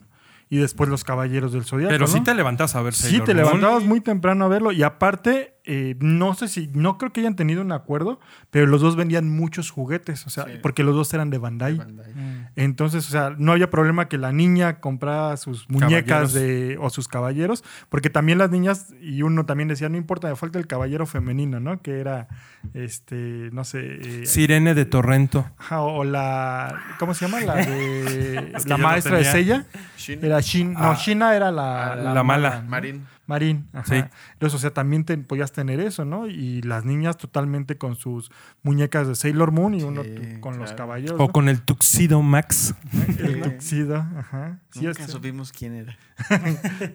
[0.50, 1.90] y después los Caballeros del Zodiaco.
[1.90, 2.24] Pero sí ¿no?
[2.24, 3.44] te levantas a ver Sí, Sailor te Moon.
[3.46, 4.72] levantabas muy temprano a verlo.
[4.72, 8.18] Y aparte, eh, no sé si, no creo que hayan tenido un acuerdo,
[8.50, 10.52] pero los dos vendían muchos juguetes, o sea, Sí.
[10.60, 11.74] porque los dos eran de Bandai.
[11.74, 12.46] Mm.
[12.56, 17.06] Entonces, o sea, no había problema que la niña comprara sus muñecas de, o sus
[17.06, 21.06] caballeros, porque también las niñas, y uno también decía, no importa, me falta el caballero
[21.06, 21.80] femenino, ¿no?
[21.82, 22.26] Que era,
[22.74, 24.22] este, no sé.
[24.22, 25.48] eh, Sirene de Torrento.
[25.58, 27.40] ajá, o la, ¿cómo se llama?
[27.42, 29.24] La de Es que la no maestra de.
[29.24, 29.66] Sella.
[29.96, 30.94] Shin- Era Shin, no, Ah.
[31.00, 32.62] Shina era la, La mala.
[32.62, 32.68] ¿no?
[32.70, 33.06] Marín.
[33.30, 33.68] Marín.
[33.72, 33.84] ajá.
[33.84, 34.04] Sí.
[34.34, 36.26] Entonces, o sea, también te, podías tener eso, ¿no?
[36.26, 38.30] Y las niñas totalmente con sus
[38.62, 40.10] muñecas de Sailor Moon y uno Sí,
[40.40, 40.76] con los claro.
[40.76, 41.20] caballeros.
[41.20, 41.32] O ¿no?
[41.32, 42.74] con el Tuxedo Max.
[43.18, 44.58] el tuxido, ajá.
[44.70, 45.96] Sí, Nunca este- supimos quién era.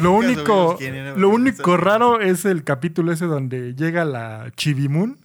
[0.00, 4.50] Lo único, supimos quién era, lo único raro es el capítulo ese donde llega la
[4.56, 5.18] Chibimun,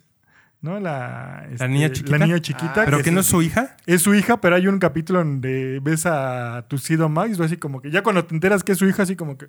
[0.65, 0.79] ¿no?
[0.79, 2.17] La, este, niña chiquita?
[2.17, 2.81] La niña chiquita.
[2.81, 3.77] Ah, ¿Pero que que no es su hija?
[3.85, 7.81] es su hija, pero hay un capítulo donde ves a tu Sido Max, así como
[7.81, 9.47] que ya cuando te enteras que es su hija, así como que,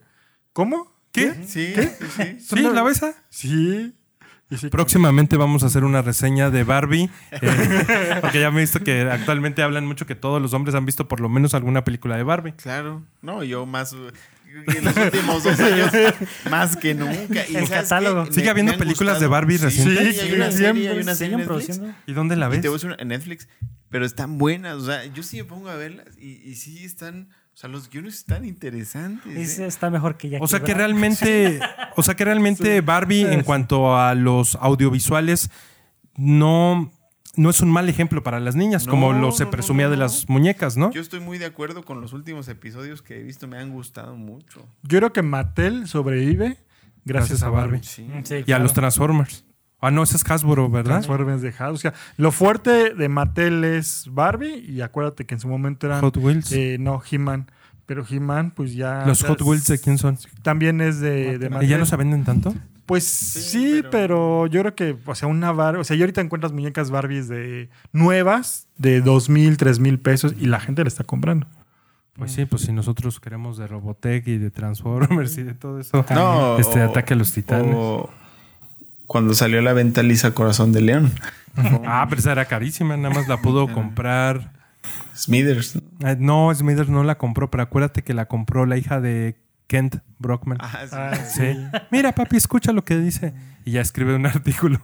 [0.52, 0.94] ¿cómo?
[1.10, 1.32] ¿Qué?
[1.46, 1.82] Sí, sí,
[2.16, 2.40] sí.
[2.56, 2.62] ¿Sí?
[2.62, 3.14] ¿La besa?
[3.30, 3.94] Sí.
[4.48, 7.10] Sí, Próximamente vamos a hacer una reseña de Barbie.
[7.32, 10.86] eh, porque ya me he visto que actualmente hablan mucho que todos los hombres han
[10.86, 12.52] visto por lo menos alguna película de Barbie.
[12.52, 13.02] Claro.
[13.22, 13.96] No, yo más.
[14.66, 15.90] En los últimos dos años
[16.50, 17.44] más que nunca.
[17.48, 18.26] Y El ¿sabes catálogo.
[18.26, 19.26] ¿Sigue Me- habiendo películas de.
[19.26, 20.14] Barbie Sí, recientes?
[20.16, 21.80] Sí, hay una Sí, serie, siempre hay una serie en Netflix.
[22.06, 22.60] ¿Y dónde la Y ves?
[22.62, 23.48] te voy a decir una- en Netflix,
[23.90, 24.74] pero están buenas.
[24.76, 27.28] O sea, yo sí me pongo a verlas y, y sí están.
[27.54, 29.58] O sea, los guiones están interesantes.
[29.58, 29.66] ¿eh?
[29.66, 30.38] está mejor que ya.
[30.42, 31.58] O sea que realmente,
[31.96, 35.50] o sea que realmente Barbie en cuanto a los audiovisuales
[36.16, 36.92] no,
[37.36, 39.90] no es un mal ejemplo para las niñas, No, como lo se no, presumía no,
[39.92, 40.02] de no.
[40.04, 40.90] las muñecas, ¿no?
[40.92, 43.46] Yo estoy muy de acuerdo con los últimos episodios que he visto.
[43.46, 44.66] Me han gustado mucho.
[44.82, 46.58] Yo creo que Mattel sobrevive
[47.04, 47.70] gracias, Gracias a a Barbie.
[47.78, 47.84] Barbie.
[47.86, 48.10] Sí.
[48.24, 49.44] Sí, Y a los Transformers.
[49.80, 51.02] Ah, no, ese es Hasbro, ¿verdad?
[51.02, 51.74] Transformers de Hasbro.
[51.74, 56.00] O sea, lo fuerte de Mattel es Barbie y acuérdate que en su momento eran...
[56.00, 56.50] Hot Wheels.
[56.52, 57.50] eh, no, He-Man.
[57.84, 59.04] Pero He-Man, pues ya...
[59.06, 60.18] los o sea, Hot Wheels de quién son?
[60.42, 61.68] También es de, de ¿Y Mattel.
[61.68, 62.54] ya no se venden tanto?
[62.86, 64.46] Pues sí, pero- pero...
[64.46, 65.80] yo creo que, o sea, una Barbie...
[65.80, 70.34] O sea, yo ahorita encuentras muñecas Barbies de nuevas de dos mil, tres mil pesos
[70.38, 71.46] y la gente la está comprando.
[72.16, 76.04] Pues sí, pues si nosotros queremos de Robotech y de Transformers y de todo eso.
[76.14, 77.74] No, Este o- ataque a los titanes.
[77.76, 78.08] o
[79.06, 81.12] cuando salió a la venta Lisa Corazón de León.
[81.86, 84.52] Ah, pero esa era carísima, nada más la pudo comprar.
[85.16, 85.76] Smithers.
[86.00, 86.08] ¿no?
[86.08, 89.36] Eh, No, Smithers no la compró, pero acuérdate que la compró la hija de
[89.66, 90.58] Kent Brockman.
[90.60, 91.42] Ah, sí.
[91.42, 91.58] Sí.
[91.90, 93.34] Mira, papi, escucha lo que dice.
[93.64, 94.80] Y ya escribe un artículo.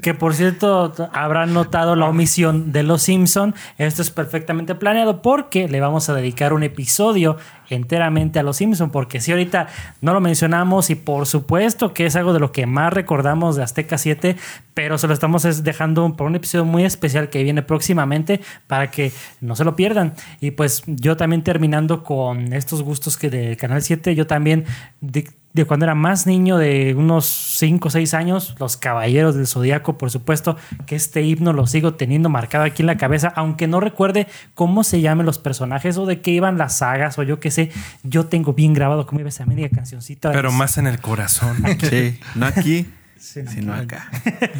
[0.00, 3.54] Que por cierto, habrán notado la omisión de Los Simpson.
[3.78, 7.36] Esto es perfectamente planeado porque le vamos a dedicar un episodio
[7.68, 8.90] enteramente a Los Simpson.
[8.90, 9.68] Porque si ahorita
[10.00, 13.64] no lo mencionamos y por supuesto que es algo de lo que más recordamos de
[13.64, 14.36] Azteca 7,
[14.74, 18.90] pero se lo estamos es dejando por un episodio muy especial que viene próximamente para
[18.90, 19.12] que
[19.42, 20.14] no se lo pierdan.
[20.40, 24.64] Y pues yo también terminando con estos gustos que del Canal 7, yo también
[25.00, 29.46] de, de cuando era más niño, de unos 5 o 6 años, Los Caballeros del
[29.46, 30.56] Zodíaco, por supuesto,
[30.86, 34.82] que este himno lo sigo teniendo marcado aquí en la cabeza, aunque no recuerde cómo
[34.84, 37.70] se llaman los personajes o de qué iban las sagas o yo qué sé,
[38.02, 40.32] yo tengo bien grabado cómo iba esa media cancioncita.
[40.32, 41.56] Pero los- más en el corazón.
[41.80, 42.86] Sí, no aquí,
[43.18, 44.08] sino acá.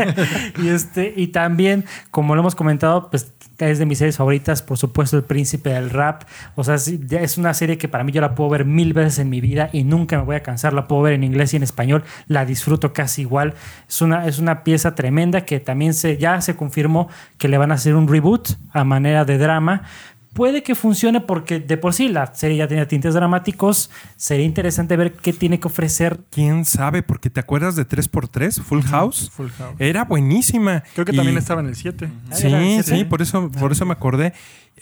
[0.63, 3.33] y este y también como lo hemos comentado pues
[3.71, 6.25] es de mis series favoritas por supuesto el príncipe del rap.
[6.55, 9.31] O sea es una serie que para mí yo la puedo ver mil veces en
[9.31, 10.73] mi vida y nunca me voy a cansar.
[10.73, 12.05] La puedo ver en inglés y en español.
[12.27, 13.55] La disfruto casi igual.
[13.89, 17.09] Es una es una pieza tremenda que también se ya se confirmó
[17.39, 19.83] que le van a hacer un reboot a manera de drama
[20.33, 23.91] Puede que funcione porque de por sí la serie ya tenía tintes dramáticos.
[24.17, 27.03] Sería interesante ver qué tiene que ofrecer ¿Quién sabe?
[27.03, 29.31] Porque te acuerdas de 3x3, Full House.
[29.35, 29.77] Full House.
[29.79, 30.83] Era buenísima.
[30.95, 32.09] Creo que Y- también estaba en el 7.
[32.33, 34.33] Sí, sí, por eso, por eso me acordé.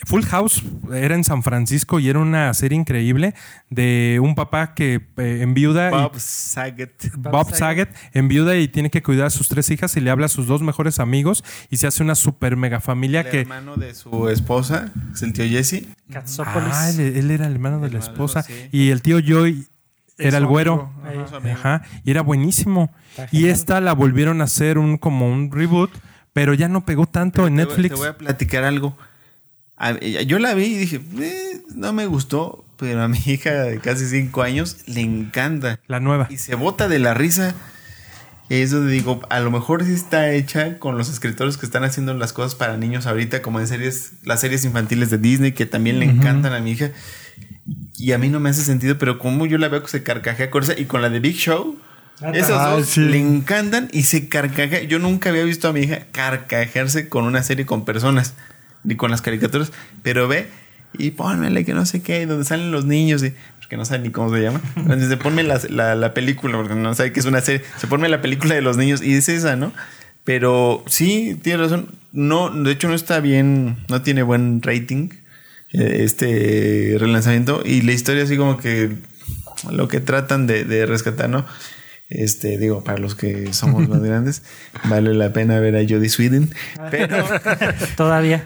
[0.05, 3.33] Full House era en San Francisco y era una serie increíble
[3.69, 7.11] de un papá que eh, enviuda y- Bob Saget.
[7.17, 10.29] Bob Saget enviuda y tiene que cuidar a sus tres hijas y le habla a
[10.29, 13.93] sus dos mejores amigos y se hace una super mega familia El que hermano de
[13.93, 15.85] su esposa, es el tío Jesse.
[16.11, 16.69] Katsopolis.
[16.73, 18.53] Ah, él, él era el hermano de la esposa sí.
[18.71, 19.67] y el tío Joy
[20.17, 20.91] era el güero.
[21.51, 22.91] Ajá, y era buenísimo.
[23.31, 25.91] Y esta la volvieron a hacer un como un reboot,
[26.33, 27.89] pero ya no pegó tanto en Te voy- Netflix.
[27.93, 28.97] Te voy a platicar algo.
[29.81, 33.79] A- Yo la vi y dije, "Eh, no me gustó, pero a mi hija de
[33.79, 35.79] casi cinco años le encanta.
[35.87, 36.27] La nueva.
[36.29, 37.53] Y se bota de la risa.
[38.49, 41.85] Y es donde digo, a lo mejor sí está hecha con los escritores que están
[41.85, 45.65] haciendo las cosas para niños ahorita, como en series, las series infantiles de Disney, que
[45.65, 46.91] también le encantan a mi hija.
[47.97, 50.49] Y a mí no me hace sentido, pero como yo la veo que se carcajea
[50.51, 51.77] con esa, y con la de Big Show,
[52.21, 52.31] Ah,
[52.75, 52.99] dos sí.
[52.99, 54.83] le encantan y se carcajea.
[54.83, 58.33] Yo nunca había visto a mi hija carcajearse con una serie con personas,
[58.83, 59.71] ni con las caricaturas,
[60.03, 60.47] pero ve
[60.97, 63.33] y pónmele que no sé qué, donde salen los niños y
[63.69, 64.59] que no sabe ni cómo se llama.
[64.75, 67.63] Entonces, ponme la, la- la película, porque no sabe que es una serie.
[67.77, 69.71] Se pone la película de los niños y es esa, ¿no?
[70.25, 71.87] Pero sí, tiene razón.
[72.11, 75.09] No, de hecho, no está bien, no tiene buen rating
[75.71, 77.61] eh, este relanzamiento.
[77.65, 78.97] Y la historia, así como que
[79.71, 81.45] lo que tratan de, de rescatar, ¿no?
[82.13, 84.43] Este, digo, para los que somos más grandes,
[84.89, 86.53] vale la pena ver a Jodie Sweden.
[86.91, 87.25] Pero,
[87.95, 88.45] Todavía.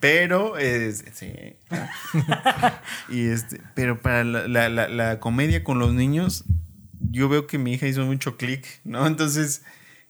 [0.00, 1.30] pero, es- sí.
[3.08, 6.44] y este, pero para la, la- la- la comedia con los niños,
[7.10, 9.06] yo veo que mi hija hizo mucho clic, ¿no?
[9.06, 9.62] Entonces,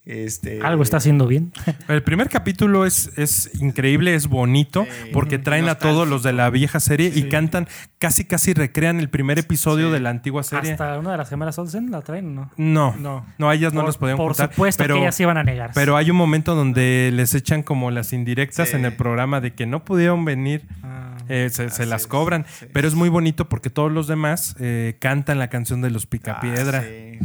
[0.05, 0.61] este.
[0.62, 1.53] Algo está haciendo bien.
[1.88, 5.11] El primer capítulo es, es increíble, es bonito, Sí.
[5.12, 9.09] porque traen a todos los de la vieja serie y cantan, casi casi recrean el
[9.11, 9.92] primer episodio Sí.
[9.92, 10.72] de la antigua serie.
[10.72, 12.51] Hasta una de las gemelas Olsen la traen, ¿no?
[12.57, 13.26] No, No.
[13.38, 15.70] no, a ellas no las podían Por juntar, supuesto pero, que ellas iban a negar.
[15.74, 18.76] pero hay un momento donde les echan como las indirectas Sí.
[18.76, 20.66] en el programa de que no pudieron venir.
[20.82, 21.16] Ah.
[21.28, 22.66] eh, se, las es, cobran, sí.
[22.72, 26.82] pero es muy bonito porque todos los demás eh, cantan la canción de los Picapiedra.
[26.84, 27.24] Ah,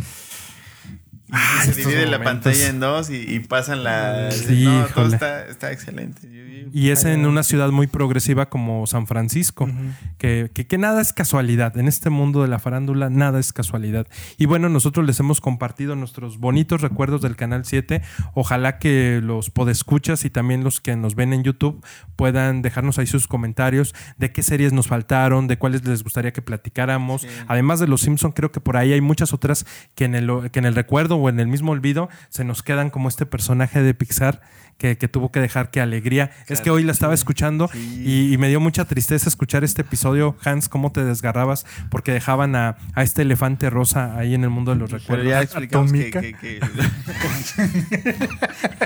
[1.35, 4.31] Ah, se divide la pantalla en dos y, y pasan la.
[4.31, 6.27] Sí, no, todo está, está excelente.
[6.73, 9.69] Y es en una ciudad muy progresiva como San Francisco,
[10.17, 11.77] que, que, que nada es casualidad.
[11.77, 14.07] En este mundo de la farándula, nada es casualidad.
[14.37, 18.01] Y bueno, nosotros les hemos compartido nuestros bonitos recuerdos del Canal 7.
[18.33, 21.83] Ojalá que los podescuchas y también los que nos ven en YouTube
[22.15, 26.41] puedan dejarnos ahí sus comentarios de qué series nos faltaron, de cuáles les gustaría que
[26.41, 27.25] platicáramos.
[27.47, 29.65] Además de Los Simpson, creo que por ahí hay muchas otras
[29.95, 32.89] que en, el, que en el recuerdo o en el mismo olvido se nos quedan
[32.89, 34.41] como este personaje de Pixar
[34.77, 36.31] que, que tuvo que dejar que alegría.
[36.47, 40.35] es que hoy la estaba escuchando y, y me dio mucha tristeza escuchar este episodio,
[40.43, 44.73] Hans, cómo te desgarrabas porque dejaban a, a este elefante rosa ahí en el mundo
[44.73, 45.27] de los Pero recuerdos.
[45.29, 46.59] ya explicamos que, que- que-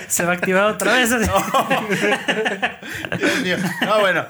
[0.10, 1.10] Se va a activar otra vez.
[1.10, 1.22] Dios
[3.44, 3.58] mío.
[3.86, 4.26] No, bueno,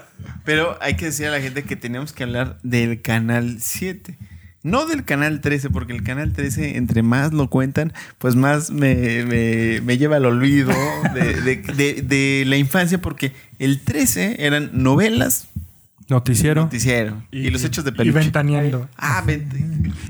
[0.46, 4.18] pero hay que decir a la gente que tenemos que hablar del canal 7.
[4.62, 9.24] No del canal 13, porque el canal 13, entre más lo cuentan, pues más me,
[9.26, 10.74] me- me lleva al olvido
[11.14, 15.48] de, de- de- de la infancia, porque el 13 eran novelas,
[16.10, 16.64] Noticiero.
[16.64, 18.20] noticiero y, los hechos de Y peluche.
[18.20, 18.90] ventaneando.
[18.98, 19.64] ah, vente.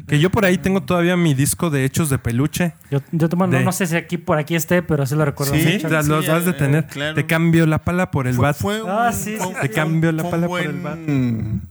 [0.08, 2.74] Que yo por ahí tengo todavía mi disco de hechos de peluche.
[2.90, 5.26] Yo, yo tomo- no, De- no sé si aquí por aquí esté, pero sí lo
[5.26, 6.88] recuerdo Sí, Sí, los sí, has de eh, tener.
[6.88, 7.14] claro.
[7.16, 8.56] Te cambio la pala por el bat.
[8.58, 11.62] fue un- Ah, sí, Te cambio la pala por el buen-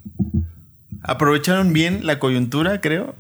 [1.09, 3.15] Aprovecharon bien la coyuntura, creo.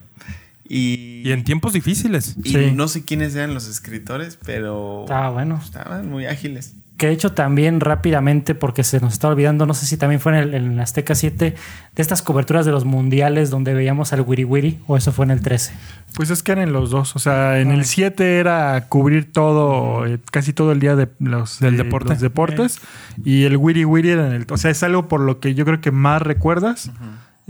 [0.69, 2.37] Y, Y en tiempos difíciles.
[2.45, 2.73] y Sí.
[2.75, 5.61] no sé quiénes eran los escritores, pero Ah, bueno.
[5.65, 6.75] estaban muy ágiles.
[6.99, 10.33] Que de hecho también rápidamente, porque se nos está olvidando, no sé si también fue
[10.33, 11.55] en el en Azteca 7,
[11.95, 15.31] de estas coberturas de los mundiales donde veíamos al Wiri Wiri, o eso fue en
[15.31, 15.73] el 13.
[16.15, 17.15] Pues es que eran los dos.
[17.15, 21.61] O sea, en el 7 era cubrir todo, eh, casi todo el día de los,
[21.61, 22.09] Del de deporte.
[22.15, 22.81] los deportes.
[23.25, 24.47] Y el Wiri Wiri era en el.
[24.51, 26.91] O sea, es algo por lo que yo creo que más recuerdas.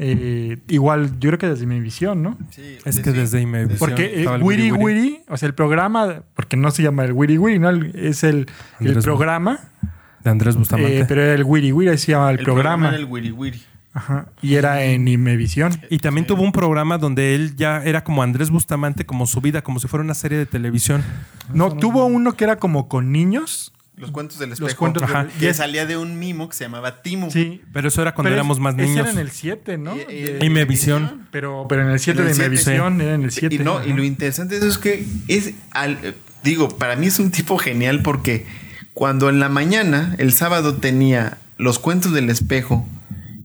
[0.01, 2.39] Eh, igual, yo creo que desde mi visión, ¿no?
[2.85, 6.85] Es que desde Imevisión Porque eh, Wiri Wiri o sea, el programa, porque no se
[6.85, 7.69] llama el Wiri Wiri, ¿no?
[7.71, 8.47] El- Es el,
[8.81, 9.59] el programa,
[10.23, 11.01] de Andrés Bustamante.
[11.01, 12.89] eh, pero era el Wiri Wiri, así se llama el, El programa.
[12.89, 13.61] era el Wiri Wiri.
[13.93, 15.73] Ajá, y era en Imevisión.
[15.91, 19.63] Y también tuvo un programa donde él ya era como Andrés Bustamante, como su vida,
[19.63, 21.03] como si fuera una serie de televisión.
[21.53, 23.73] No, tuvo uno que era como con niños.
[23.99, 24.69] Los cuentos del espejo.
[24.69, 25.25] Los cuentos Ajá.
[25.25, 27.31] del- Que salía de un mimo que se llamaba Timo.
[27.31, 27.63] Sí.
[27.73, 28.99] Pero eso era cuando Pero éramos más ese niños.
[29.01, 29.97] era en el 7, ¿no?
[29.97, 31.27] Y- y- De- Imevisión.
[31.31, 33.55] pero, pero en el 7 En de el siete, Imevisión era en el 7.
[33.55, 37.07] Y, no, y lo interesante de eso es que es, al- eh, digo, para mí
[37.07, 38.47] es un tipo genial porque
[38.95, 42.87] cuando en la mañana, el sábado tenía los cuentos del espejo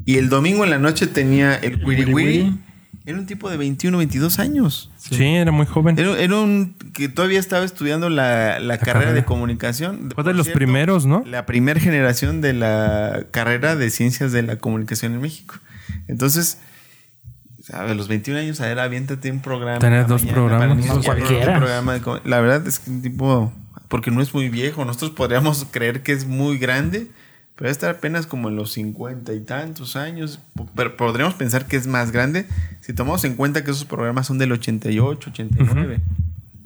[0.05, 2.59] y el domingo en la noche tenía el Wiri Wiri, Wiri.
[3.05, 4.91] Era un tipo de 21, 22 años.
[4.97, 5.23] Sí.
[5.23, 5.99] era muy joven.
[5.99, 9.13] Era, era un que todavía estaba estudiando la, la carrera carrera.
[9.13, 10.11] de comunicación.
[10.15, 11.23] Fue de los cierto, primeros, ¿no?
[11.25, 15.55] La primera generación de la carrera de ciencias de la comunicación en México.
[16.07, 16.59] Entonces,
[17.71, 19.79] a los 21 años, a ver, aviéntate un programa.
[19.79, 20.85] Tener dos mañana programas.
[20.85, 21.57] No, cualquiera.
[21.57, 23.53] programa la verdad es que un tipo,
[23.87, 24.83] porque no es muy viejo.
[24.85, 27.07] Nosotros podríamos creer que es muy grande,
[27.55, 30.39] pero está apenas como en los 50 y tantos años.
[30.75, 32.47] Pero podríamos pensar que es más grande
[32.81, 35.95] si tomamos en cuenta que esos programas son del 88, 89.
[35.95, 36.01] Ahí.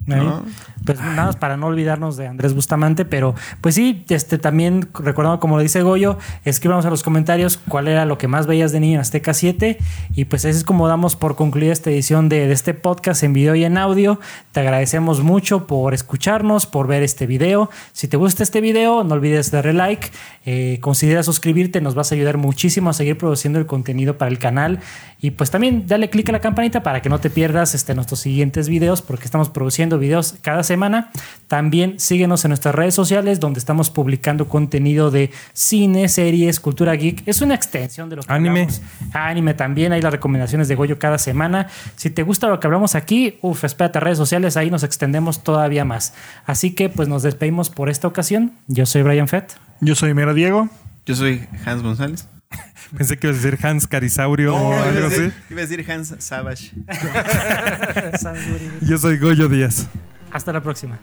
[0.07, 0.45] ¿No?
[0.85, 5.39] Pues nada más para no olvidarnos de Andrés Bustamante, pero pues sí, este también recordando
[5.39, 8.79] como lo dice Goyo, escríbanos a los comentarios cuál era lo que más veías de
[8.79, 9.77] niño en Azteca 7
[10.15, 13.33] y pues así es como damos por concluida esta edición de, de este podcast en
[13.33, 14.19] video y en audio.
[14.53, 17.69] Te agradecemos mucho por escucharnos, por ver este video.
[17.91, 20.09] Si te gusta este video, no olvides darle like,
[20.45, 24.39] eh, considera suscribirte, nos vas a ayudar muchísimo a seguir produciendo el contenido para el
[24.39, 24.79] canal
[25.19, 28.19] y pues también dale click a la campanita para que no te pierdas este, nuestros
[28.19, 31.11] siguientes videos porque estamos produciendo videos cada semana.
[31.47, 37.23] También síguenos en nuestras redes sociales donde estamos publicando contenido de cine, series, cultura geek.
[37.25, 38.61] Es una extensión de lo que Anime.
[38.61, 38.81] hablamos.
[39.13, 41.67] Anime también, hay las recomendaciones de Goyo cada semana.
[41.95, 45.43] Si te gusta lo que hablamos aquí, uff, espérate a redes sociales, ahí nos extendemos
[45.43, 46.13] todavía más.
[46.45, 48.51] Así que pues nos despedimos por esta ocasión.
[48.67, 49.53] Yo soy Brian Fett.
[49.79, 50.69] Yo soy Mero Diego.
[51.05, 52.27] Yo soy Hans González.
[52.97, 55.21] Pensé que ibas a decir Hans Carisaurio o iba, algo a así.
[55.21, 56.71] decir, iba a decir Hans Savage.
[58.81, 59.87] Yo soy Goyo Díaz.
[60.31, 60.97] Hasta la próxima.